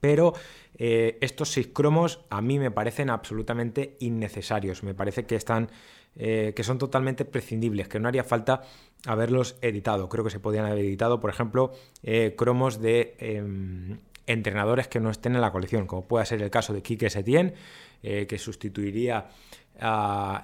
pero 0.00 0.34
eh, 0.82 1.18
estos 1.20 1.50
seis 1.50 1.68
cromos 1.68 2.20
a 2.30 2.40
mí 2.40 2.58
me 2.58 2.70
parecen 2.70 3.10
absolutamente 3.10 3.96
innecesarios. 4.00 4.82
Me 4.82 4.94
parece 4.94 5.26
que 5.26 5.36
están. 5.36 5.70
Eh, 6.16 6.54
que 6.56 6.64
son 6.64 6.78
totalmente 6.78 7.24
prescindibles, 7.24 7.86
que 7.86 8.00
no 8.00 8.08
haría 8.08 8.24
falta 8.24 8.62
haberlos 9.06 9.56
editado. 9.62 10.08
Creo 10.08 10.24
que 10.24 10.30
se 10.30 10.40
podrían 10.40 10.66
haber 10.66 10.84
editado, 10.84 11.20
por 11.20 11.30
ejemplo, 11.30 11.70
eh, 12.02 12.34
cromos 12.36 12.80
de 12.80 13.14
em, 13.20 14.00
entrenadores 14.26 14.88
que 14.88 14.98
no 14.98 15.10
estén 15.10 15.36
en 15.36 15.40
la 15.40 15.52
colección, 15.52 15.86
como 15.86 16.08
puede 16.08 16.26
ser 16.26 16.42
el 16.42 16.50
caso 16.50 16.72
de 16.72 16.82
Quique 16.82 17.10
Setién, 17.10 17.54
que 18.02 18.38
sustituiría 18.38 19.28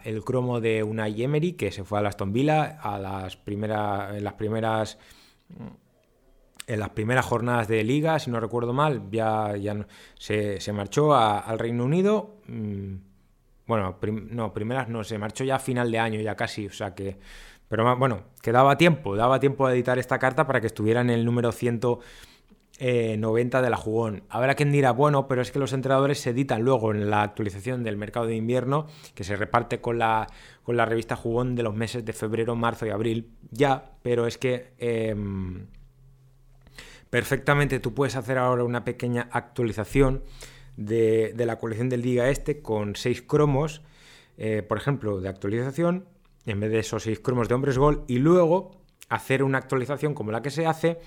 el 0.04 0.22
cromo 0.25 0.60
de 0.60 0.84
una 0.84 1.08
Emery, 1.08 1.54
que 1.54 1.72
se 1.72 1.82
fue 1.82 1.98
a 1.98 2.06
Aston 2.06 2.32
Villa 2.32 2.78
a 2.80 2.98
las 2.98 3.36
primeras, 3.36 4.16
en 4.16 4.22
las 4.22 4.34
primeras 4.34 4.98
en 6.66 6.80
las 6.80 6.90
primeras 6.90 7.25
jornadas 7.25 7.68
de 7.68 7.85
liga, 7.85 8.18
si 8.18 8.30
no 8.30 8.40
recuerdo 8.40 8.73
mal, 8.73 9.08
ya, 9.11 9.56
ya 9.56 9.87
se, 10.18 10.73
marchó 10.73 11.14
al 11.14 11.58
Reino 11.58 11.85
Unido. 11.85 12.37
Mm, 12.49 12.96
bueno, 13.66 13.99
no, 14.30 14.52
primeras 14.52 14.88
no, 14.88 15.04
se 15.04 15.18
marchó 15.18 15.44
ya 15.44 15.56
a 15.56 15.58
final 15.58 15.90
de 15.90 15.99
año, 15.99 16.20
ya 16.20 16.35
casi, 16.35 16.66
o 16.66 16.73
sea 16.73 16.94
que... 16.94 17.18
Pero 17.68 17.96
bueno, 17.96 18.23
que 18.42 18.52
daba 18.52 18.76
tiempo, 18.78 19.16
daba 19.16 19.40
tiempo 19.40 19.66
de 19.66 19.75
editar 19.75 19.99
esta 19.99 20.20
carta 20.20 20.46
para 20.46 20.61
que 20.61 20.68
estuviera 20.68 21.00
en 21.00 21.11
el 21.11 21.25
número 21.25 21.50
190 21.50 22.04
eh, 22.78 23.62
de 23.62 23.70
la 23.70 23.76
jugón. 23.76 24.23
Habrá 24.28 24.54
quien 24.54 24.70
dirá, 24.70 24.92
bueno, 24.92 25.26
pero 25.26 25.42
es 25.42 25.50
que 25.50 25.58
los 25.58 25.73
entrenadores 25.73 26.20
se 26.20 26.30
editan 26.30 26.62
luego 26.62 26.92
en 26.92 27.11
la 27.11 27.23
actualización 27.23 27.82
del 27.82 27.96
mercado 27.96 28.26
de 28.26 28.37
invierno, 28.37 28.87
que 29.16 29.25
se 29.25 29.35
reparte 29.35 29.80
con 29.80 29.99
la, 29.99 30.28
con 30.62 30.76
la 30.76 30.87
revista 30.87 31.16
jugón 31.16 31.56
de 31.56 31.64
los 31.64 31.75
meses 31.75 32.04
de 32.04 32.12
febrero, 32.12 32.54
marzo 32.54 32.87
y 32.87 32.90
abril. 32.90 33.32
Ya, 33.50 33.96
pero 34.02 34.28
es 34.28 34.38
que... 34.38 34.75
Em, 34.78 35.66
perfectamente 37.10 37.80
tú 37.80 37.94
puedes 37.94 38.16
hacer 38.16 38.38
ahora 38.38 38.64
una 38.64 38.84
pequeña 38.84 39.28
actualización 39.32 40.22
de, 40.76 41.34
la 41.36 41.58
colección 41.58 41.88
del 41.88 42.02
Liga 42.02 42.28
Este 42.28 42.60
con 42.60 42.96
seis 42.96 43.22
cromos, 43.22 43.82
eh, 44.36 44.62
por 44.62 44.78
ejemplo, 44.78 45.20
de 45.20 45.28
actualización, 45.28 46.06
en 46.44 46.60
vez 46.60 46.70
de 46.70 46.80
esos 46.80 47.04
seis 47.04 47.20
cromos 47.20 47.48
de 47.48 47.54
hombres 47.54 47.78
gol, 47.78 48.04
y 48.06 48.18
luego 48.18 48.80
hacer 49.08 49.42
una 49.42 49.58
actualización 49.58 50.14
como 50.14 50.32
la 50.32 50.42
que 50.42 50.50
se 50.50 50.66
hace 50.66 50.98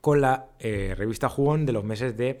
con 0.00 0.20
la 0.20 0.50
eh, 0.60 0.94
revista 0.96 1.28
Jugón 1.28 1.66
de 1.66 1.72
los 1.72 1.84
meses 1.84 2.16
de 2.16 2.40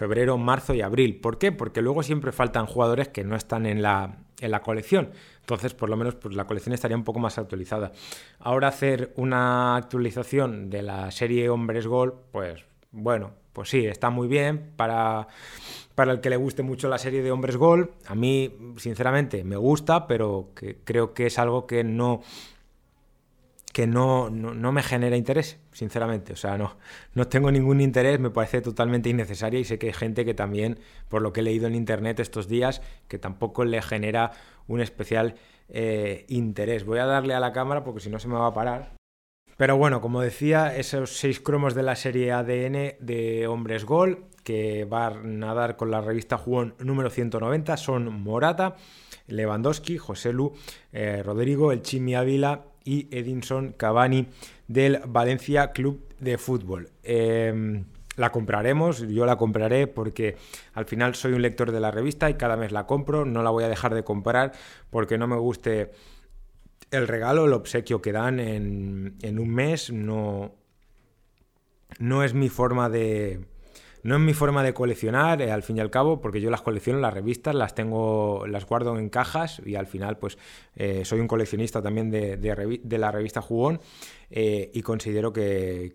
febrero, 0.00 0.38
marzo 0.38 0.72
y 0.72 0.80
abril. 0.80 1.20
¿Por 1.20 1.36
qué? 1.36 1.52
Porque 1.52 1.82
luego 1.82 2.02
siempre 2.02 2.32
faltan 2.32 2.64
jugadores 2.64 3.08
que 3.08 3.22
no 3.22 3.36
están 3.36 3.66
en 3.66 3.82
la, 3.82 4.16
en 4.40 4.50
la 4.50 4.62
colección. 4.62 5.10
Entonces, 5.40 5.74
por 5.74 5.90
lo 5.90 5.96
menos, 5.98 6.14
pues, 6.14 6.34
la 6.34 6.46
colección 6.46 6.72
estaría 6.72 6.96
un 6.96 7.04
poco 7.04 7.18
más 7.18 7.36
actualizada. 7.36 7.92
Ahora 8.38 8.68
hacer 8.68 9.12
una 9.16 9.76
actualización 9.76 10.70
de 10.70 10.80
la 10.80 11.10
serie 11.10 11.50
Hombres 11.50 11.86
Gol, 11.86 12.14
pues 12.32 12.64
bueno, 12.92 13.32
pues 13.52 13.68
sí, 13.68 13.84
está 13.84 14.08
muy 14.08 14.26
bien 14.26 14.72
para, 14.74 15.28
para 15.94 16.12
el 16.12 16.22
que 16.22 16.30
le 16.30 16.36
guste 16.38 16.62
mucho 16.62 16.88
la 16.88 16.96
serie 16.96 17.22
de 17.22 17.30
Hombres 17.30 17.58
Gol. 17.58 17.92
A 18.06 18.14
mí, 18.14 18.56
sinceramente, 18.78 19.44
me 19.44 19.56
gusta, 19.56 20.06
pero 20.06 20.52
creo 20.84 21.12
que 21.12 21.26
es 21.26 21.38
algo 21.38 21.66
que 21.66 21.84
no 21.84 22.22
que 23.72 23.86
no, 23.86 24.30
no, 24.30 24.72
me 24.72 24.82
genera 24.82 25.16
interés, 25.16 25.59
sinceramente. 25.72 26.32
O 26.32 26.36
sea, 26.36 26.58
no, 26.58 26.76
no 27.14 27.28
tengo 27.28 27.50
ningún 27.50 27.80
interés, 27.80 28.18
me 28.18 28.30
parece 28.30 28.60
totalmente 28.60 29.08
innecesaria 29.08 29.60
y 29.60 29.64
sé 29.64 29.78
que 29.78 29.88
hay 29.88 29.92
gente 29.92 30.24
que 30.24 30.34
también, 30.34 30.78
por 31.08 31.22
lo 31.22 31.32
que 31.32 31.40
he 31.40 31.42
leído 31.42 31.66
en 31.66 31.74
internet 31.74 32.20
estos 32.20 32.48
días, 32.48 32.82
que 33.08 33.18
tampoco 33.18 33.64
le 33.64 33.80
genera 33.82 34.32
un 34.66 34.80
especial 34.80 35.34
eh, 35.68 36.24
interés. 36.28 36.84
Voy 36.84 36.98
a 36.98 37.06
darle 37.06 37.34
a 37.34 37.40
la 37.40 37.52
cámara 37.52 37.84
porque 37.84 38.00
si 38.00 38.10
no 38.10 38.18
se 38.18 38.28
me 38.28 38.34
va 38.34 38.46
a 38.46 38.54
parar. 38.54 38.94
Pero 39.56 39.76
bueno, 39.76 40.00
como 40.00 40.22
decía, 40.22 40.74
esos 40.74 41.18
seis 41.18 41.38
cromos 41.38 41.74
de 41.74 41.82
la 41.82 41.94
serie 41.94 42.32
ADN 42.32 42.96
de 42.98 43.46
Hombres 43.46 43.84
Gol, 43.84 44.24
que 44.42 44.86
van 44.86 45.44
a 45.44 45.52
dar 45.52 45.76
con 45.76 45.90
la 45.90 46.00
revista 46.00 46.38
Jugón 46.38 46.74
número 46.78 47.10
190, 47.10 47.76
son 47.76 48.22
Morata, 48.22 48.76
Lewandowski, 49.26 49.98
José 49.98 50.32
Lu, 50.32 50.54
eh, 50.92 51.22
Rodrigo, 51.22 51.72
el 51.72 51.82
Chimi 51.82 52.14
Ávila 52.14 52.64
y 52.84 53.14
Edinson 53.14 53.74
Cavani 53.76 54.28
del 54.70 55.00
Valencia 55.04 55.72
Club 55.72 56.06
de 56.20 56.38
Fútbol. 56.38 56.90
Em, 57.02 57.86
la 58.14 58.30
compraremos, 58.30 59.00
yo 59.08 59.26
la 59.26 59.36
compraré 59.36 59.88
porque 59.88 60.36
al 60.74 60.84
final 60.84 61.16
soy 61.16 61.32
un 61.32 61.42
lector 61.42 61.72
de 61.72 61.80
la 61.80 61.90
revista 61.90 62.30
y 62.30 62.34
cada 62.34 62.56
mes 62.56 62.70
la 62.70 62.86
compro, 62.86 63.24
no 63.24 63.42
la 63.42 63.50
voy 63.50 63.64
a 63.64 63.68
dejar 63.68 63.94
de 63.94 64.04
comprar 64.04 64.52
porque 64.90 65.18
no 65.18 65.26
me 65.26 65.36
guste 65.36 65.90
el 66.92 67.08
regalo, 67.08 67.46
el 67.46 67.52
obsequio 67.52 68.00
que 68.00 68.12
dan 68.12 68.38
en, 68.38 69.16
en 69.22 69.40
un 69.40 69.50
mes, 69.52 69.90
no, 69.92 70.54
no 71.98 72.22
es 72.22 72.32
mi 72.34 72.48
forma 72.48 72.88
de, 72.88 73.40
no 74.02 74.16
es 74.16 74.20
mi 74.20 74.34
forma 74.34 74.62
de 74.62 74.72
coleccionar, 74.72 75.42
eh, 75.42 75.50
al 75.50 75.62
fin 75.62 75.76
y 75.76 75.80
al 75.80 75.90
cabo, 75.90 76.20
porque 76.20 76.40
yo 76.40 76.50
las 76.50 76.62
colecciono, 76.62 76.98
las 77.00 77.12
revistas, 77.12 77.54
las 77.54 77.74
tengo, 77.74 78.46
las 78.46 78.66
guardo 78.66 78.98
en 78.98 79.08
cajas 79.08 79.60
y 79.64 79.74
al 79.74 79.86
final, 79.86 80.18
pues, 80.18 80.38
eh, 80.76 81.04
soy 81.04 81.20
un 81.20 81.28
coleccionista 81.28 81.82
también 81.82 82.10
de, 82.10 82.98
la 82.98 83.10
revista 83.10 83.42
Jugón 83.42 83.80
eh, 84.30 84.70
y 84.72 84.82
considero 84.82 85.32
que, 85.32 85.94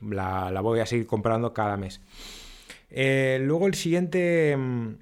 la, 0.00 0.50
la, 0.50 0.60
voy 0.60 0.80
a 0.80 0.86
seguir 0.86 1.06
comprando 1.06 1.52
cada 1.52 1.76
mes. 1.76 2.00
luego 2.90 3.66
el 3.66 3.74
siguiente... 3.74 4.56
Mm, 4.56 4.94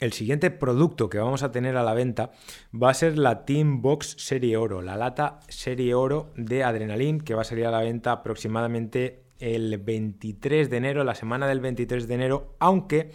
el 0.00 0.12
siguiente 0.12 0.50
producto 0.50 1.08
que 1.08 1.18
vamos 1.18 1.42
a 1.42 1.52
tener 1.52 1.76
a 1.76 1.82
la 1.82 1.94
venta 1.94 2.32
va 2.74 2.90
a 2.90 2.94
ser 2.94 3.16
la 3.16 3.46
Team 3.46 3.80
Box 3.80 4.16
Serie 4.18 4.56
Oro, 4.56 4.82
la 4.82 4.96
lata 4.96 5.40
Serie 5.48 5.94
Oro 5.94 6.32
de 6.36 6.64
Adrenaline, 6.64 7.20
que 7.20 7.34
va 7.34 7.42
a 7.42 7.44
salir 7.44 7.66
a 7.66 7.70
la 7.70 7.80
venta 7.80 8.12
aproximadamente 8.12 9.25
el 9.38 9.78
23 9.78 10.70
de 10.70 10.76
enero, 10.76 11.04
la 11.04 11.14
semana 11.14 11.46
del 11.46 11.60
23 11.60 12.08
de 12.08 12.14
enero, 12.14 12.56
aunque 12.58 13.10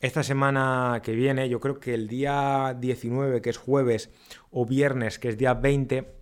esta 0.00 0.22
semana 0.22 1.00
que 1.02 1.12
viene, 1.12 1.48
yo 1.48 1.60
creo 1.60 1.80
que 1.80 1.94
el 1.94 2.08
día 2.08 2.76
19, 2.78 3.40
que 3.40 3.50
es 3.50 3.56
jueves, 3.56 4.10
o 4.50 4.66
viernes, 4.66 5.18
que 5.18 5.30
es 5.30 5.38
día 5.38 5.54
20, 5.54 6.12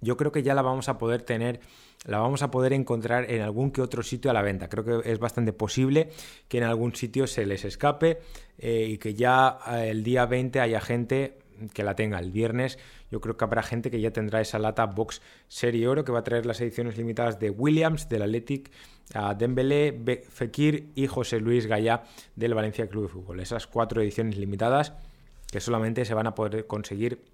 yo 0.00 0.16
creo 0.16 0.32
que 0.32 0.42
ya 0.42 0.54
la 0.54 0.62
vamos 0.62 0.88
a 0.88 0.98
poder 0.98 1.22
tener, 1.22 1.60
la 2.04 2.18
vamos 2.18 2.42
a 2.42 2.50
poder 2.50 2.72
encontrar 2.72 3.30
en 3.30 3.42
algún 3.42 3.70
que 3.70 3.82
otro 3.82 4.02
sitio 4.02 4.30
a 4.30 4.34
la 4.34 4.42
venta. 4.42 4.68
Creo 4.68 5.02
que 5.02 5.10
es 5.10 5.18
bastante 5.18 5.52
posible 5.52 6.10
que 6.48 6.58
en 6.58 6.64
algún 6.64 6.94
sitio 6.94 7.26
se 7.26 7.46
les 7.46 7.64
escape 7.64 8.18
eh, 8.58 8.86
y 8.90 8.98
que 8.98 9.14
ya 9.14 9.58
eh, 9.68 9.90
el 9.90 10.02
día 10.02 10.26
20 10.26 10.60
haya 10.60 10.80
gente 10.80 11.38
que 11.72 11.82
la 11.82 11.94
tenga 11.94 12.18
el 12.18 12.30
viernes. 12.30 12.78
Yo 13.10 13.20
creo 13.20 13.36
que 13.36 13.44
habrá 13.44 13.62
gente 13.62 13.90
que 13.90 14.00
ya 14.00 14.12
tendrá 14.12 14.40
esa 14.40 14.58
lata 14.58 14.86
Box 14.86 15.22
Serie 15.48 15.88
Oro 15.88 16.04
que 16.04 16.12
va 16.12 16.20
a 16.20 16.24
traer 16.24 16.46
las 16.46 16.60
ediciones 16.60 16.96
limitadas 16.96 17.38
de 17.38 17.50
Williams, 17.50 18.08
del 18.08 18.22
Athletic, 18.22 18.70
a 19.14 19.34
Dembélé, 19.34 20.24
Fekir 20.28 20.90
y 20.94 21.06
José 21.06 21.40
Luis 21.40 21.66
Gallá 21.66 22.04
del 22.34 22.54
Valencia 22.54 22.88
Club 22.88 23.04
de 23.04 23.08
Fútbol. 23.08 23.40
Esas 23.40 23.66
cuatro 23.66 24.02
ediciones 24.02 24.36
limitadas 24.36 24.92
que 25.50 25.60
solamente 25.60 26.04
se 26.04 26.14
van 26.14 26.26
a 26.26 26.34
poder 26.34 26.66
conseguir 26.66 27.24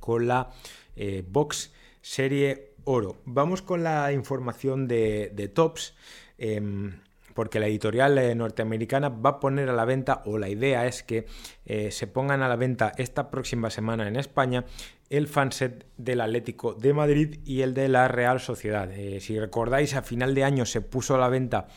con 0.00 0.26
la 0.26 0.50
eh, 0.96 1.24
Box 1.26 1.72
Serie 2.00 2.74
Oro. 2.84 3.20
Vamos 3.24 3.62
con 3.62 3.84
la 3.84 4.12
información 4.12 4.88
de, 4.88 5.30
de 5.34 5.48
Tops. 5.48 5.94
Em, 6.38 6.98
porque 7.34 7.60
la 7.60 7.66
editorial 7.66 8.18
eh, 8.18 8.34
norteamericana 8.34 9.08
va 9.08 9.30
a 9.30 9.40
poner 9.40 9.68
a 9.68 9.72
la 9.72 9.84
venta, 9.84 10.22
o 10.26 10.38
la 10.38 10.48
idea 10.48 10.86
es 10.86 11.02
que 11.02 11.26
eh, 11.66 11.90
se 11.90 12.06
pongan 12.06 12.42
a 12.42 12.48
la 12.48 12.56
venta 12.56 12.92
esta 12.96 13.30
próxima 13.30 13.70
semana 13.70 14.06
en 14.08 14.16
España 14.16 14.64
el 15.10 15.28
fanset 15.28 15.86
del 15.96 16.22
Atlético 16.22 16.74
de 16.74 16.94
Madrid 16.94 17.40
y 17.44 17.60
el 17.60 17.74
de 17.74 17.88
la 17.88 18.08
Real 18.08 18.40
Sociedad. 18.40 18.90
Eh, 18.90 19.20
si 19.20 19.38
recordáis, 19.38 19.94
a 19.94 20.02
final 20.02 20.34
de 20.34 20.44
año 20.44 20.64
se 20.64 20.80
puso 20.80 21.14
a 21.14 21.18
la 21.18 21.28
venta 21.28 21.68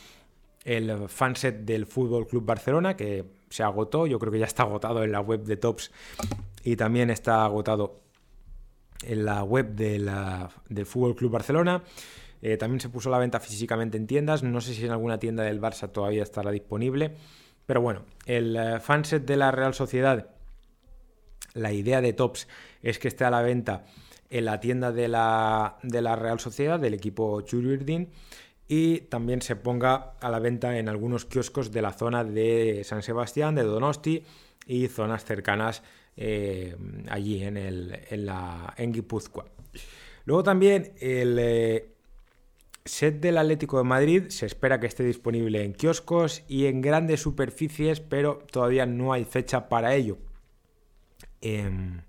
el 0.64 1.10
fanset 1.10 1.66
del 1.66 1.86
Fútbol 1.86 2.28
Club 2.28 2.46
Barcelona, 2.46 2.96
que 2.96 3.26
se 3.50 3.64
agotó, 3.64 4.08
yo 4.08 4.20
creo 4.20 4.32
que 4.32 4.40
ya 4.40 4.46
está 4.46 4.64
agotado 4.64 5.04
en 5.04 5.12
la 5.12 5.22
web 5.22 5.44
de 5.44 5.58
Tops 5.58 5.92
y 6.64 6.76
también 6.76 7.10
está 7.10 7.46
agotado 7.46 8.02
en 9.04 9.26
la 9.26 9.44
web 9.44 9.76
del 9.76 10.86
Fútbol 10.86 11.16
Club 11.16 11.32
Barcelona. 11.32 11.84
Eh, 12.42 12.58
también 12.58 12.80
se 12.80 12.90
puso 12.90 13.10
a 13.10 13.14
la 13.14 13.20
venta 13.20 13.40
físicamente 13.40 13.98
en 13.98 14.08
tiendas. 14.08 14.44
No 14.44 14.62
sé 14.62 14.74
si 14.74 14.86
en 14.86 14.92
alguna 14.92 15.20
tienda 15.20 15.44
del 15.44 15.62
Barça 15.62 15.92
todavía 15.92 16.24
estará 16.24 16.52
disponible. 16.52 17.16
Pero 17.66 17.82
bueno, 17.82 18.04
el 18.26 18.56
eh, 18.56 18.80
fanset 18.80 19.26
de 19.26 19.38
la 19.38 19.52
Real 19.52 19.74
Sociedad, 19.74 20.30
la 21.54 21.72
idea 21.72 22.02
de 22.02 22.14
Tops 22.14 22.48
es 22.82 23.00
que 23.00 23.08
esté 23.08 23.26
a 23.26 23.32
la 23.32 23.42
venta 23.42 23.86
en 24.30 24.46
la 24.46 24.60
tienda 24.60 24.92
de 24.92 25.08
la, 25.08 25.78
de 25.82 26.02
la 26.02 26.16
Real 26.16 26.40
Sociedad, 26.40 26.80
del 26.80 26.94
equipo 26.94 27.42
Churirdin, 27.42 28.10
y 28.68 29.02
también 29.02 29.42
se 29.42 29.56
ponga 29.56 30.14
a 30.20 30.30
la 30.30 30.40
venta 30.40 30.78
en 30.78 30.90
algunos 30.90 31.26
kioscos 31.26 31.72
de 31.72 31.82
la 31.82 31.94
zona 31.94 32.24
de 32.24 32.84
San 32.84 33.04
Sebastián, 33.04 33.56
de 33.56 33.64
Donosti 33.64 34.24
y 34.66 34.88
zonas 34.88 35.24
cercanas 35.24 35.84
eh, 36.18 36.76
allí 37.10 37.44
en, 37.44 37.58
el, 37.58 38.00
en, 38.10 38.26
la, 38.26 38.74
en 38.78 38.92
Guipúzcoa. 38.92 39.46
Luego 40.26 40.44
también 40.44 40.94
el 41.00 41.38
eh, 41.40 41.95
set 42.86 43.20
del 43.20 43.38
Atlético 43.38 43.78
de 43.80 43.84
Madrid 43.84 44.24
se 44.30 44.46
espera 44.46 44.80
que 44.80 44.88
esté 44.88 45.04
disponible 45.04 45.64
en 45.64 45.74
kioscos 45.74 46.44
y 46.48 46.68
en 46.68 46.82
grandes 46.82 47.22
superficies, 47.22 48.00
pero 48.00 48.38
todavía 48.52 48.86
no 48.86 49.12
hay 49.12 49.26
fecha 49.26 49.68
para 49.68 49.96
ello. 49.96 50.18
Em, 51.42 52.02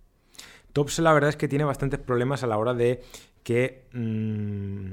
Tops 0.72 0.98
la 0.98 1.14
verdad 1.14 1.30
es 1.30 1.36
que 1.36 1.48
tiene 1.48 1.64
bastantes 1.64 1.98
problemas 2.00 2.42
a 2.42 2.46
la 2.46 2.58
hora 2.58 2.74
de 2.74 3.02
que 3.42 3.88
mm, 3.92 4.92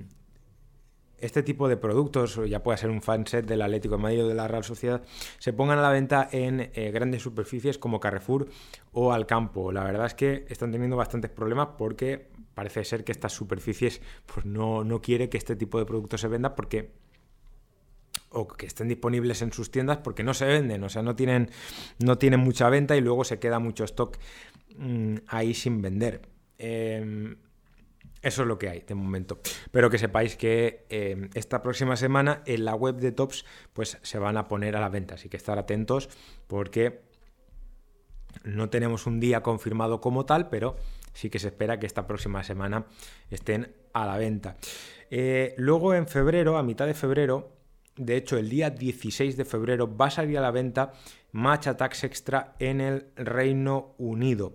este 1.23 1.43
tipo 1.43 1.67
de 1.67 1.77
productos, 1.77 2.39
ya 2.47 2.63
puede 2.63 2.77
ser 2.77 2.89
un 2.89 3.01
fanset 3.01 3.45
del 3.45 3.61
Atlético 3.61 3.95
de 3.95 4.01
Madrid 4.01 4.25
o 4.25 4.27
de 4.27 4.35
la 4.35 4.47
Real 4.47 4.63
Sociedad, 4.63 5.01
se 5.39 5.53
pongan 5.53 5.79
a 5.79 5.81
la 5.81 5.89
venta 5.89 6.27
en 6.31 6.71
eh, 6.73 6.91
grandes 6.93 7.21
superficies 7.21 7.77
como 7.77 7.99
Carrefour 7.99 8.47
o 8.91 9.13
Alcampo. 9.13 9.71
La 9.71 9.83
verdad 9.83 10.05
es 10.05 10.13
que 10.13 10.45
están 10.49 10.71
teniendo 10.71 10.97
bastantes 10.97 11.31
problemas 11.31 11.69
porque 11.77 12.29
parece 12.53 12.83
ser 12.83 13.03
que 13.03 13.11
estas 13.11 13.33
superficies 13.33 14.01
pues, 14.25 14.45
no, 14.45 14.83
no 14.83 15.01
quiere 15.01 15.29
que 15.29 15.37
este 15.37 15.55
tipo 15.55 15.79
de 15.79 15.85
productos 15.85 16.21
se 16.21 16.27
venda 16.27 16.55
porque 16.55 16.91
o 18.29 18.47
que 18.47 18.65
estén 18.65 18.87
disponibles 18.87 19.41
en 19.41 19.53
sus 19.53 19.69
tiendas 19.71 19.97
porque 19.97 20.23
no 20.23 20.33
se 20.33 20.45
venden, 20.45 20.83
o 20.83 20.89
sea, 20.89 21.01
no 21.03 21.15
tienen, 21.15 21.49
no 21.99 22.17
tienen 22.17 22.39
mucha 22.39 22.69
venta 22.69 22.95
y 22.95 23.01
luego 23.01 23.23
se 23.23 23.39
queda 23.39 23.59
mucho 23.59 23.83
stock 23.83 24.17
mm, 24.75 25.17
ahí 25.27 25.53
sin 25.53 25.81
vender. 25.81 26.27
Em, 26.57 27.37
eso 28.23 28.43
es 28.43 28.47
lo 28.47 28.57
que 28.57 28.69
hay 28.69 28.79
de 28.81 28.95
momento. 28.95 29.39
Pero 29.71 29.89
que 29.89 29.99
sepáis 29.99 30.35
que 30.35 30.85
eh, 30.89 31.29
esta 31.33 31.61
próxima 31.61 31.95
semana 31.97 32.41
en 32.45 32.65
la 32.65 32.73
web 32.73 32.95
de 32.95 33.11
Tops 33.11 33.45
pues 33.73 33.99
se 34.01 34.17
van 34.17 34.37
a 34.37 34.47
poner 34.47 34.75
a 34.77 34.79
la 34.79 34.89
venta. 34.89 35.15
Así 35.15 35.29
que 35.29 35.37
estar 35.37 35.59
atentos 35.59 36.09
porque 36.47 37.01
no 38.43 38.69
tenemos 38.69 39.05
un 39.05 39.19
día 39.19 39.43
confirmado 39.43 39.99
como 39.99 40.25
tal, 40.25 40.49
pero 40.49 40.77
sí 41.13 41.29
que 41.29 41.39
se 41.39 41.47
espera 41.47 41.79
que 41.79 41.85
esta 41.85 42.07
próxima 42.07 42.43
semana 42.43 42.85
estén 43.29 43.73
a 43.93 44.05
la 44.05 44.17
venta. 44.17 44.57
Eh, 45.09 45.53
luego 45.57 45.93
en 45.93 46.07
febrero, 46.07 46.57
a 46.57 46.63
mitad 46.63 46.87
de 46.87 46.93
febrero, 46.93 47.51
de 47.95 48.17
hecho 48.17 48.37
el 48.37 48.49
día 48.49 48.69
16 48.69 49.37
de 49.37 49.45
febrero 49.45 49.95
va 49.95 50.07
a 50.07 50.11
salir 50.11 50.37
a 50.37 50.41
la 50.41 50.51
venta 50.51 50.93
Match 51.31 51.67
Attacks 51.67 52.03
Extra 52.03 52.55
en 52.59 52.81
el 52.81 53.07
Reino 53.15 53.95
Unido. 53.97 54.53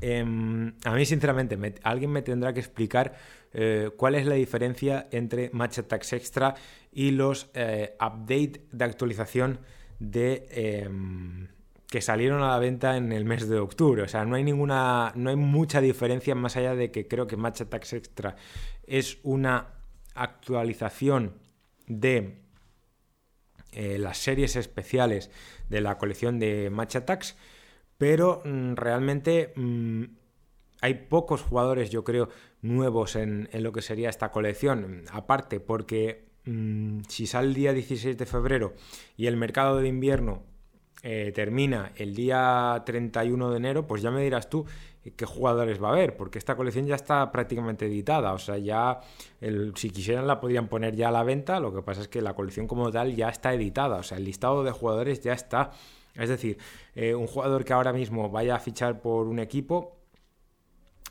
Em, 0.00 0.74
a 0.84 0.94
mí, 0.94 1.04
sinceramente, 1.04 1.58
alguien 1.82 2.10
me 2.10 2.22
tendrá 2.22 2.52
que 2.52 2.60
explicar 2.60 3.14
eh, 3.52 3.90
cuál 3.96 4.14
es 4.14 4.26
la 4.26 4.34
diferencia 4.34 5.08
entre 5.10 5.50
Match 5.52 5.78
Attacks 5.78 6.14
Extra 6.14 6.54
y 6.90 7.10
los 7.10 7.50
eh, 7.54 7.94
updates 8.00 8.60
de 8.72 8.84
actualización 8.84 9.60
de 9.98 10.48
em, 10.50 11.48
que 11.92 12.00
salieron 12.00 12.42
a 12.42 12.48
la 12.48 12.58
venta 12.58 12.96
en 12.96 13.12
el 13.12 13.26
mes 13.26 13.46
de 13.46 13.58
octubre. 13.58 14.00
O 14.00 14.08
sea, 14.08 14.24
no 14.24 14.36
hay 14.36 14.44
ninguna. 14.44 15.12
no 15.14 15.28
hay 15.28 15.36
mucha 15.36 15.82
diferencia 15.82 16.34
más 16.34 16.56
allá 16.56 16.74
de 16.74 16.90
que 16.90 17.06
creo 17.06 17.26
que 17.26 17.36
Match 17.36 17.60
Attacks 17.60 17.92
Extra 17.92 18.36
es 18.86 19.18
una 19.22 19.74
actualización 20.14 21.34
de 21.86 22.38
eh, 23.72 23.98
las 23.98 24.16
series 24.16 24.56
especiales 24.56 25.30
de 25.68 25.82
la 25.82 25.98
colección 25.98 26.38
de 26.38 26.70
Match 26.70 26.96
Attacks 26.96 27.36
pero 27.98 28.40
mm, 28.46 28.74
realmente 28.74 29.52
mm, 29.54 30.04
hay 30.80 30.94
pocos 30.94 31.42
jugadores, 31.42 31.90
yo 31.90 32.04
creo, 32.04 32.30
nuevos 32.62 33.16
en, 33.16 33.50
lo 33.52 33.70
que 33.70 33.82
sería 33.82 34.08
esta 34.08 34.32
colección. 34.32 35.04
Aparte, 35.12 35.60
porque 35.60 36.24
mm, 36.46 37.02
si 37.06 37.26
sale 37.26 37.48
el 37.48 37.54
día 37.54 37.74
16 37.74 38.16
de 38.16 38.24
febrero 38.24 38.72
y 39.18 39.26
el 39.26 39.36
mercado 39.36 39.76
de 39.76 39.88
invierno 39.88 40.42
eh, 41.02 41.32
termina 41.34 41.92
el 41.96 42.14
día 42.14 42.82
31 42.86 43.50
de 43.50 43.56
enero, 43.56 43.86
pues 43.86 44.02
ya 44.02 44.10
me 44.10 44.22
dirás 44.22 44.48
tú 44.48 44.64
qué 45.16 45.26
jugadores 45.26 45.82
va 45.82 45.88
a 45.88 45.92
haber, 45.92 46.16
porque 46.16 46.38
esta 46.38 46.54
colección 46.54 46.86
ya 46.86 46.94
está 46.94 47.32
prácticamente 47.32 47.86
editada, 47.86 48.32
o 48.32 48.38
sea, 48.38 48.56
ya 48.58 49.00
si 49.74 49.90
quisieran 49.90 50.28
la 50.28 50.38
podrían 50.38 50.68
poner 50.68 50.94
ya 50.94 51.08
a 51.08 51.10
la 51.10 51.24
venta, 51.24 51.58
lo 51.58 51.74
que 51.74 51.82
pasa 51.82 52.02
es 52.02 52.08
que 52.08 52.22
la 52.22 52.34
colección 52.34 52.68
como 52.68 52.88
tal 52.92 53.16
ya 53.16 53.28
está 53.28 53.52
editada, 53.52 53.96
o 53.96 54.02
sea, 54.04 54.18
el 54.18 54.24
listado 54.24 54.62
de 54.62 54.70
jugadores 54.70 55.20
ya 55.20 55.32
está 55.32 55.72
es 56.14 56.28
decir, 56.28 56.58
eh, 56.94 57.14
un 57.14 57.26
jugador 57.26 57.64
que 57.64 57.72
ahora 57.72 57.92
mismo 57.92 58.28
vaya 58.30 58.56
a 58.56 58.58
fichar 58.58 59.00
por 59.00 59.26
un 59.26 59.38
equipo 59.38 59.96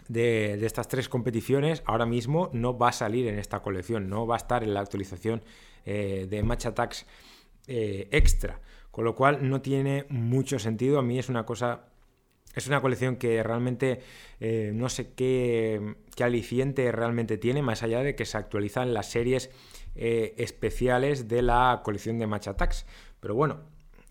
de, 0.08 0.64
estas 0.66 0.88
tres 0.88 1.10
competiciones, 1.10 1.82
ahora 1.86 2.06
mismo 2.06 2.50
no 2.54 2.78
va 2.78 2.90
a 2.90 2.94
salir 2.94 3.28
en 3.28 3.40
esta 3.40 3.62
colección, 3.62 4.10
no 4.10 4.28
va 4.28 4.36
a 4.36 4.38
estar 4.38 4.64
en 4.64 4.74
la 4.74 4.82
actualización 4.82 5.44
eh, 5.86 6.28
de 6.30 6.44
Match 6.44 6.68
Attacks 6.68 7.06
eh, 7.68 8.08
extra. 8.12 8.60
Con 8.92 9.06
lo 9.06 9.16
cual 9.16 9.50
no 9.50 9.62
tiene 9.62 10.06
mucho 10.10 10.60
sentido. 10.60 11.00
A 11.00 11.02
mí 11.02 11.18
es 11.18 11.30
una 11.30 11.46
cosa 11.46 11.86
es 12.54 12.68
una 12.68 12.82
colección 12.82 13.16
que 13.16 13.42
realmente 13.42 14.02
no 14.74 14.90
sé 14.90 15.14
qué, 15.14 15.96
qué, 16.14 16.26
aliciente 16.26 16.92
realmente 16.92 17.38
tiene, 17.38 17.62
más 17.62 17.82
allá 17.82 18.04
de 18.04 18.14
que 18.14 18.26
se 18.26 18.38
actualizan 18.38 18.94
las 18.94 19.10
series 19.10 19.50
especiales 19.96 21.30
de 21.30 21.44
la 21.44 21.80
colección 21.86 22.20
de 22.20 22.28
Match 22.28 22.50
Attacks. 22.50 22.86
Pero 23.22 23.36
bueno, 23.36 23.62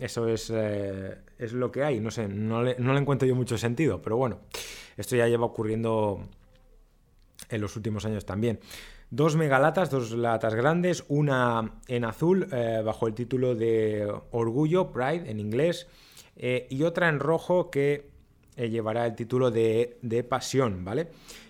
eso 0.01 0.27
eh, 0.29 1.19
es, 1.39 1.53
lo 1.53 1.71
que 1.71 1.85
hay. 1.85 2.01
No 2.01 2.11
sé, 2.11 2.27
no 2.27 2.63
le, 2.63 2.77
encuentro 2.79 3.29
yo 3.29 3.37
mucho 3.37 3.59
sentido, 3.59 4.01
pero 4.01 4.17
bueno, 4.17 4.41
esto 4.97 5.15
ya 5.15 5.29
lleva 5.29 5.45
ocurriendo 5.45 6.27
en 7.51 7.61
los 7.61 7.77
últimos 7.77 8.07
años 8.07 8.25
también. 8.25 8.61
Dos 9.11 9.37
megalatas, 9.37 9.91
dos 9.91 10.13
latas 10.13 10.55
grandes, 10.55 11.05
una 11.09 11.81
en 11.89 12.05
azul 12.05 12.49
eh, 12.53 12.81
bajo 12.85 13.09
el 13.09 13.15
título 13.15 13.55
de 13.55 14.13
Orgullo, 14.31 14.93
Pride 14.93 15.31
en 15.31 15.41
inglés, 15.41 15.89
eh, 16.37 16.67
y 16.71 16.85
otra 16.85 17.09
en 17.09 17.19
rojo 17.19 17.71
que 17.71 18.09
llevará 18.57 19.07
el 19.07 19.15
título 19.15 19.51
de, 19.51 19.99
de 20.03 20.23
Pasión, 20.23 20.85
¿vale? 20.85 21.09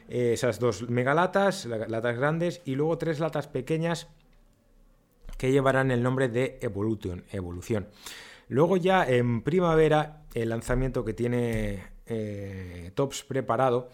esas 0.08 0.60
dos 0.60 0.88
megalatas, 0.88 1.66
latas 1.66 2.16
grandes, 2.16 2.62
y 2.64 2.76
luego 2.76 2.98
tres 2.98 3.18
latas 3.18 3.48
pequeñas 3.48 4.08
que 5.40 5.50
llevarán 5.50 5.90
el 5.90 6.02
nombre 6.02 6.28
de 6.28 6.58
Evolution. 6.60 7.24
Evolución. 7.32 7.88
Luego 8.48 8.76
ya 8.76 9.08
en 9.08 9.42
primavera 9.42 10.24
el 10.34 10.50
lanzamiento 10.50 11.02
que 11.02 11.14
tiene 11.14 11.84
eh, 12.04 12.90
Tops 12.94 13.22
preparado 13.22 13.88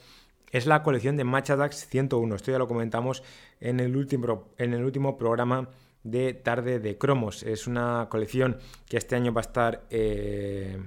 es 0.51 0.67
la 0.67 0.83
colección 0.83 1.17
de 1.17 1.23
Match 1.23 1.51
101. 1.51 2.35
Esto 2.35 2.51
ya 2.51 2.59
lo 2.59 2.67
comentamos 2.67 3.23
en 3.61 3.81
el 3.81 3.97
último, 3.97 4.49
en 4.59 4.75
el 4.75 4.85
último 4.85 5.17
programa 5.17 5.69
de 6.03 6.35
Tarde 6.35 6.79
de 6.79 6.99
Cromos. 6.99 7.43
Es 7.43 7.67
una 7.67 8.09
colección 8.11 8.59
que 8.89 8.97
este 8.97 9.17
año 9.17 9.33
va 9.33 9.41
a 9.41 9.43
estar, 9.43 9.87
eh, 9.91 10.79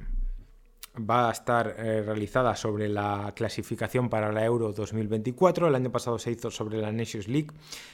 va 0.98 1.30
a 1.30 1.32
estar 1.32 1.76
eh, 1.78 2.02
realizada 2.04 2.56
sobre 2.56 2.88
la 2.88 3.34
clasificación 3.36 4.10
para 4.10 4.32
la 4.32 4.46
Euro 4.46 4.72
2024. 4.72 5.68
El 5.68 5.76
año 5.76 5.92
pasado 5.92 6.18
se 6.20 6.32
hizo 6.32 6.50
sobre 6.52 6.78
la 6.78 6.92
Nations 6.92 7.28
League. 7.28 7.50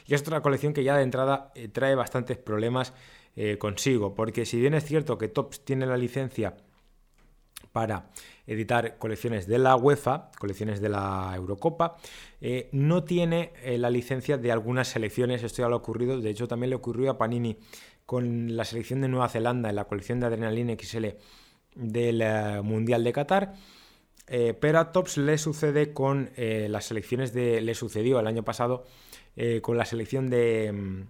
Y 0.05 0.13
es 0.13 0.21
otra 0.21 0.41
colección 0.41 0.73
que 0.73 0.83
ya 0.83 0.95
de 0.97 1.03
entrada 1.03 1.51
trae 1.73 1.95
bastantes 1.95 2.37
problemas 2.37 2.93
eh, 3.35 3.57
consigo. 3.57 4.13
Porque 4.13 4.45
si 4.45 4.59
bien 4.59 4.75
es 4.75 4.85
cierto 4.85 5.17
que 5.17 5.27
Tops 5.27 5.65
tiene 5.65 5.85
la 5.85 5.97
licencia 5.97 6.55
para 7.75 8.05
editar 8.47 8.97
colecciones 8.97 9.47
de 9.47 9.59
la 9.59 9.75
UEFA, 9.75 10.31
colecciones 10.39 10.79
de 10.79 10.87
la 10.87 11.33
Eurocopa, 11.35 11.97
eh, 12.39 12.69
no 12.71 13.03
tiene 13.03 13.51
eh, 13.65 13.77
la 13.77 13.89
licencia 13.89 14.37
de 14.37 14.49
algunas 14.49 14.87
selecciones. 14.87 15.43
Esto 15.43 15.61
ya 15.61 15.67
lo 15.67 15.75
ha 15.75 15.79
ocurrido, 15.79 16.21
de 16.21 16.29
hecho 16.29 16.47
también 16.47 16.69
le 16.69 16.77
ocurrió 16.77 17.11
a 17.11 17.17
Panini 17.17 17.57
con 18.05 18.55
la 18.55 18.63
selección 18.63 19.01
de 19.01 19.09
Nueva 19.09 19.27
Zelanda 19.27 19.69
en 19.69 19.75
la 19.75 19.89
colección 19.89 20.21
de 20.21 20.27
Adrenaline 20.27 20.77
XL 20.81 21.05
del 21.75 22.63
Mundial 22.63 23.03
de 23.03 23.11
Qatar. 23.11 23.53
pero 24.25 24.79
a 24.79 24.93
Tops 24.93 25.17
le 25.17 25.37
sucede 25.37 25.91
con 25.91 26.31
las 26.37 26.85
selecciones 26.85 27.33
de. 27.33 27.59
le 27.59 27.75
sucedió 27.75 28.21
el 28.21 28.27
año 28.27 28.43
pasado 28.43 28.85
con 29.61 29.75
la 29.75 29.83
selección 29.83 30.29
de 30.29 30.71
mm, 30.71 31.01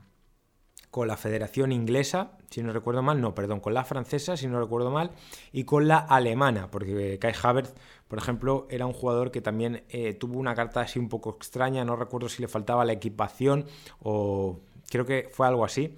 con 0.95 1.09
la 1.09 1.17
Federación 1.17 1.73
Inglesa, 1.73 2.37
si 2.49 2.63
no 2.63 2.71
recuerdo 2.71 3.03
mal, 3.03 3.19
no, 3.19 3.35
perdón, 3.35 3.59
con 3.59 3.73
la 3.73 3.83
francesa, 3.83 4.37
si 4.37 4.47
no 4.47 4.61
recuerdo 4.61 4.91
mal, 4.91 5.11
y 5.51 5.65
con 5.65 5.89
la 5.89 5.97
alemana, 5.97 6.71
porque 6.71 7.19
Kai 7.19 7.33
Havertz, 7.43 7.73
por 8.07 8.17
ejemplo, 8.17 8.65
era 8.69 8.85
un 8.85 8.93
jugador 8.93 9.29
que 9.29 9.41
también 9.41 9.83
eh, 9.89 10.13
tuvo 10.13 10.39
una 10.39 10.55
carta 10.55 10.79
así 10.79 10.97
un 10.97 11.09
poco 11.09 11.31
extraña, 11.31 11.83
no 11.83 11.97
recuerdo 11.97 12.29
si 12.29 12.41
le 12.41 12.47
faltaba 12.47 12.85
la 12.85 12.93
equipación 12.93 13.65
o 13.99 14.61
creo 14.89 15.05
que 15.05 15.27
fue 15.33 15.45
algo 15.45 15.65
así, 15.65 15.97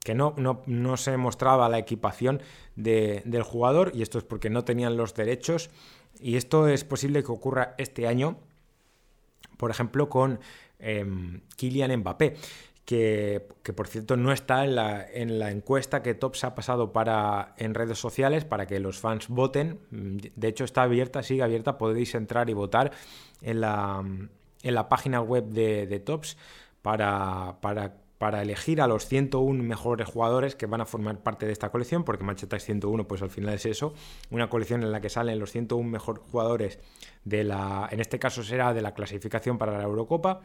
que 0.00 0.14
no, 0.14 0.34
no, 0.36 0.96
se 0.98 1.16
mostraba 1.16 1.70
la 1.70 1.78
equipación 1.78 2.42
del 2.76 3.42
jugador, 3.44 3.92
y 3.94 4.02
esto 4.02 4.18
es 4.18 4.24
porque 4.24 4.50
no 4.50 4.62
tenían 4.62 4.98
los 4.98 5.14
derechos, 5.14 5.70
y 6.20 6.36
esto 6.36 6.68
es 6.68 6.84
posible 6.84 7.24
que 7.24 7.32
ocurra 7.32 7.74
este 7.78 8.06
año, 8.06 8.36
por 9.56 9.70
ejemplo, 9.70 10.10
con 10.10 10.38
em, 10.80 11.40
Kylian 11.56 11.96
Mbappé. 12.00 12.36
Que, 12.84 13.46
por 13.74 13.88
cierto 13.88 14.16
no 14.16 14.30
está 14.30 14.64
en 14.64 14.74
la, 14.74 15.06
en 15.10 15.38
la, 15.38 15.50
encuesta 15.50 16.02
que 16.02 16.14
Tops 16.14 16.44
ha 16.44 16.54
pasado 16.54 16.92
para, 16.92 17.54
en 17.56 17.74
redes 17.74 17.98
sociales 17.98 18.44
para 18.44 18.66
que 18.66 18.78
los 18.78 18.98
fans 18.98 19.28
voten. 19.28 19.80
De 19.90 20.48
hecho 20.48 20.64
está 20.64 20.82
abierta, 20.82 21.22
sigue 21.22 21.42
abierta, 21.42 21.78
podéis 21.78 22.14
entrar 22.14 22.50
y 22.50 22.52
votar 22.52 22.92
en 23.40 23.62
la, 23.62 24.04
en 24.62 24.74
la 24.74 24.88
página 24.90 25.22
web 25.22 25.44
de, 25.46 25.86
de 25.86 25.98
Tops 25.98 26.36
para, 26.82 27.56
para 27.62 28.04
para 28.18 28.40
elegir 28.40 28.80
a 28.80 28.86
los 28.86 29.06
101 29.06 29.62
mejores 29.62 30.08
jugadores 30.08 30.54
que 30.54 30.64
van 30.64 30.80
a 30.80 30.86
formar 30.86 31.18
parte 31.18 31.44
de 31.44 31.52
esta 31.52 31.70
colección, 31.70 32.04
porque 32.04 32.24
Manchester 32.24 32.58
101 32.58 33.06
pues 33.06 33.20
al 33.20 33.30
final 33.30 33.52
es 33.52 33.66
eso, 33.66 33.92
una 34.30 34.48
colección 34.48 34.82
en 34.82 34.92
la 34.92 35.00
que 35.00 35.10
salen 35.10 35.38
los 35.38 35.50
101 35.50 35.88
mejores 35.88 36.22
jugadores 36.30 36.78
de 37.24 37.44
la, 37.44 37.88
en 37.90 38.00
este 38.00 38.18
caso 38.18 38.42
será 38.42 38.72
de 38.72 38.82
la 38.82 38.94
clasificación 38.94 39.58
para 39.58 39.76
la 39.76 39.84
Eurocopa 39.84 40.40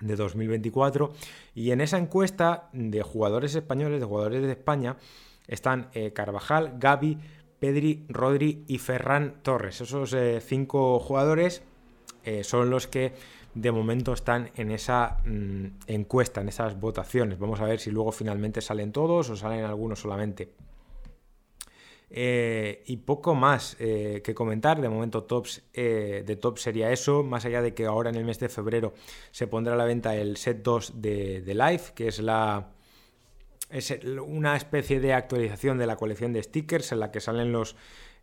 de 0.00 0.16
2024, 0.16 1.12
y 1.54 1.70
en 1.70 1.80
esa 1.80 1.98
encuesta 1.98 2.68
de 2.72 3.02
jugadores 3.02 3.54
españoles, 3.54 4.00
de 4.00 4.06
jugadores 4.06 4.42
de 4.42 4.52
España, 4.52 4.96
están 5.46 5.88
eh, 5.92 6.12
Carvajal, 6.12 6.76
Gaby, 6.78 7.18
Pedri, 7.58 8.04
Rodri 8.08 8.64
y 8.66 8.78
Ferran 8.78 9.36
Torres. 9.42 9.80
Esos 9.80 10.12
eh, 10.12 10.40
cinco 10.40 10.98
jugadores 10.98 11.62
eh, 12.24 12.44
son 12.44 12.70
los 12.70 12.86
que 12.86 13.12
de 13.54 13.70
momento 13.70 14.12
están 14.12 14.50
en 14.56 14.70
esa 14.70 15.18
mm, 15.24 15.66
encuesta, 15.86 16.40
en 16.40 16.48
esas 16.48 16.78
votaciones. 16.78 17.38
Vamos 17.38 17.60
a 17.60 17.64
ver 17.64 17.78
si 17.78 17.90
luego 17.90 18.12
finalmente 18.12 18.60
salen 18.60 18.92
todos 18.92 19.30
o 19.30 19.36
salen 19.36 19.64
algunos 19.64 20.00
solamente. 20.00 20.50
Eh, 22.16 22.84
y 22.86 22.98
poco 22.98 23.34
más 23.34 23.76
eh, 23.80 24.22
que 24.22 24.36
comentar. 24.36 24.80
De 24.80 24.88
momento, 24.88 25.24
tops, 25.24 25.64
eh, 25.72 26.22
de 26.24 26.36
top 26.36 26.58
sería 26.58 26.92
eso. 26.92 27.24
Más 27.24 27.44
allá 27.44 27.60
de 27.60 27.74
que 27.74 27.86
ahora 27.86 28.08
en 28.08 28.14
el 28.14 28.24
mes 28.24 28.38
de 28.38 28.48
febrero 28.48 28.94
se 29.32 29.48
pondrá 29.48 29.74
a 29.74 29.76
la 29.76 29.84
venta 29.84 30.14
el 30.14 30.36
set 30.36 30.62
2 30.62 31.02
de, 31.02 31.40
de 31.42 31.54
Life, 31.54 31.92
que 31.96 32.06
es 32.06 32.20
la. 32.20 32.70
Es 33.68 33.92
una 34.24 34.54
especie 34.54 35.00
de 35.00 35.12
actualización 35.12 35.76
de 35.76 35.86
la 35.88 35.96
colección 35.96 36.32
de 36.32 36.40
stickers 36.44 36.92
en 36.92 37.00
la 37.00 37.10
que 37.10 37.20
salen 37.20 37.50
los 37.50 37.74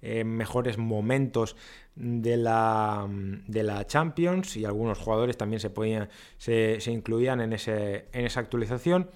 mejores 0.01 0.77
momentos 0.77 1.57
de 1.95 2.37
la, 2.37 3.05
de 3.09 3.63
la 3.63 3.85
Champions 3.85 4.55
y 4.55 4.65
algunos 4.65 4.97
jugadores 4.97 5.37
también 5.37 5.59
se, 5.59 5.69
podían, 5.69 6.09
se, 6.37 6.79
incluían 6.87 7.41
en, 7.41 7.53
ese, 7.53 8.05
en 8.13 8.25
esa 8.25 8.39
actualización. 8.39 9.09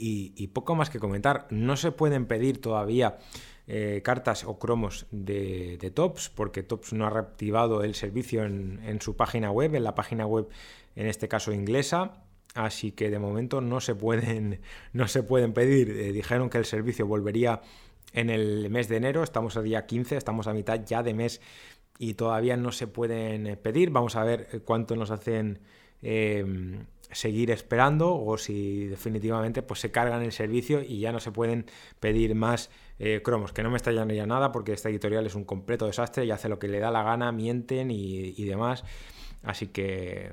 Y, 0.00 0.46
poco 0.48 0.74
más 0.74 0.90
que 0.90 0.98
comentar. 0.98 1.46
No 1.50 1.76
se 1.76 1.92
pueden 1.92 2.26
pedir 2.26 2.60
todavía 2.60 3.18
eh, 3.66 4.00
cartas 4.04 4.44
o 4.44 4.58
cromos 4.58 5.06
de, 5.10 5.76
de, 5.78 5.90
Tops, 5.90 6.28
porque 6.28 6.62
Tops 6.62 6.92
no 6.92 7.06
ha 7.06 7.10
reactivado 7.10 7.82
el 7.82 7.94
servicio 7.94 8.44
en, 8.44 9.00
su 9.00 9.16
página 9.16 9.50
web, 9.50 9.74
en 9.74 9.84
la 9.84 9.94
página 9.94 10.26
web, 10.26 10.48
en 10.96 11.06
este 11.06 11.28
caso 11.28 11.52
inglesa. 11.52 12.22
Así 12.54 12.92
que 12.92 13.10
de 13.10 13.18
momento 13.18 13.60
no 13.60 13.80
se 13.80 13.94
pueden, 13.94 14.60
no 14.92 15.08
se 15.08 15.22
pueden 15.22 15.52
pedir. 15.52 15.90
Eh, 15.90 16.12
dijeron 16.12 16.48
que 16.48 16.58
el 16.58 16.64
servicio 16.64 17.06
volvería 17.06 17.60
en 18.12 18.30
el 18.30 18.70
mes 18.70 18.88
de 18.88 18.96
enero, 18.96 19.22
estamos 19.22 19.56
a 19.56 19.62
día 19.62 19.84
15, 19.84 20.16
estamos 20.16 20.46
a 20.46 20.54
mitad 20.54 20.82
ya 20.84 21.02
de 21.02 21.12
mes 21.12 21.40
y 21.98 22.14
todavía 22.14 22.56
no 22.56 22.72
se 22.72 22.86
pueden 22.86 23.46
eh, 23.46 23.56
pedir. 23.56 23.90
Vamos 23.90 24.16
a 24.16 24.24
ver 24.24 24.62
cuánto 24.64 24.96
nos 24.96 25.10
hacen 25.10 25.60
seguir 27.10 27.50
esperando 27.50 28.14
o 28.14 28.36
si 28.38 28.86
definitivamente 28.86 29.62
pues, 29.62 29.80
se 29.80 29.90
cargan 29.90 30.22
el 30.22 30.32
servicio 30.32 30.82
y 30.82 31.00
ya 31.00 31.12
no 31.12 31.20
se 31.20 31.32
pueden 31.32 31.66
pedir 32.00 32.34
más 32.34 32.70
eh, 32.98 33.20
cromos. 33.24 33.52
Que 33.52 33.62
no 33.62 33.70
me 33.70 33.76
estallan 33.76 34.08
ya 34.10 34.26
nada 34.26 34.52
porque 34.52 34.72
esta 34.72 34.88
editorial 34.88 35.26
es 35.26 35.34
un 35.34 35.44
completo 35.44 35.86
desastre 35.86 36.24
y 36.24 36.30
hace 36.30 36.48
lo 36.48 36.58
que 36.58 36.68
le 36.68 36.80
da 36.80 36.90
la 36.90 37.02
gana, 37.02 37.32
mienten 37.32 37.90
y, 37.90 38.34
y 38.36 38.44
demás. 38.44 38.84
Así 39.42 39.68
que 39.68 40.32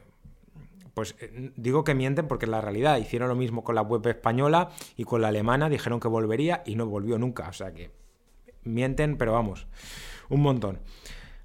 pues 0.95 1.15
eh, 1.19 1.51
digo 1.55 1.83
que 1.83 1.93
mienten 1.93 2.27
porque 2.27 2.45
es 2.45 2.49
la 2.49 2.61
realidad. 2.61 2.97
Hicieron 2.97 3.29
lo 3.29 3.35
mismo 3.35 3.63
con 3.63 3.75
la 3.75 3.83
web 3.83 4.07
española 4.07 4.69
y 4.97 5.03
con 5.03 5.21
la 5.21 5.27
alemana, 5.27 5.69
dijeron 5.69 5.99
que 5.99 6.07
volvería 6.07 6.63
y 6.65 6.75
no 6.75 6.87
volvió 6.87 7.19
nunca. 7.19 7.47
O 7.49 7.53
sea 7.53 7.73
que 7.73 7.91
mienten, 8.63 9.17
pero 9.17 9.33
vamos, 9.33 9.67
un 10.29 10.41
montón. 10.41 10.79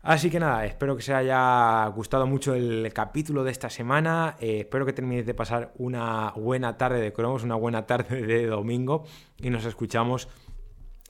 Así 0.03 0.31
que 0.31 0.41
nada, 0.41 0.65
espero 0.65 0.97
que 0.97 1.01
os 1.01 1.09
haya 1.11 1.87
gustado 1.89 2.27
mucho 2.27 2.55
el 2.55 2.91
capítulo 2.95 3.45
de 3.45 3.51
esta 3.51 3.69
semana. 3.69 4.37
Eh, 4.41 4.61
espero 4.61 4.87
que 4.87 4.95
terminéis 4.95 5.27
de 5.27 5.35
pasar 5.35 5.75
una 5.77 6.33
buena 6.37 6.79
tarde 6.79 7.01
de 7.01 7.13
cromos, 7.13 7.45
una 7.45 7.55
buena 7.57 7.85
tarde 7.85 8.23
de 8.23 8.47
domingo 8.47 9.05
y 9.37 9.51
nos 9.51 9.67
escuchamos 9.67 10.29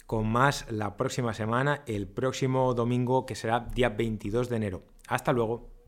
con 0.06 0.26
más 0.26 0.68
la 0.72 0.96
próxima 0.96 1.32
semana, 1.34 1.82
el 1.86 2.08
próximo 2.08 2.74
domingo 2.74 3.26
que 3.26 3.36
será 3.36 3.60
día 3.60 3.90
22 3.90 4.48
de 4.48 4.56
enero. 4.56 4.82
Hasta 5.06 5.32
luego. 5.32 5.79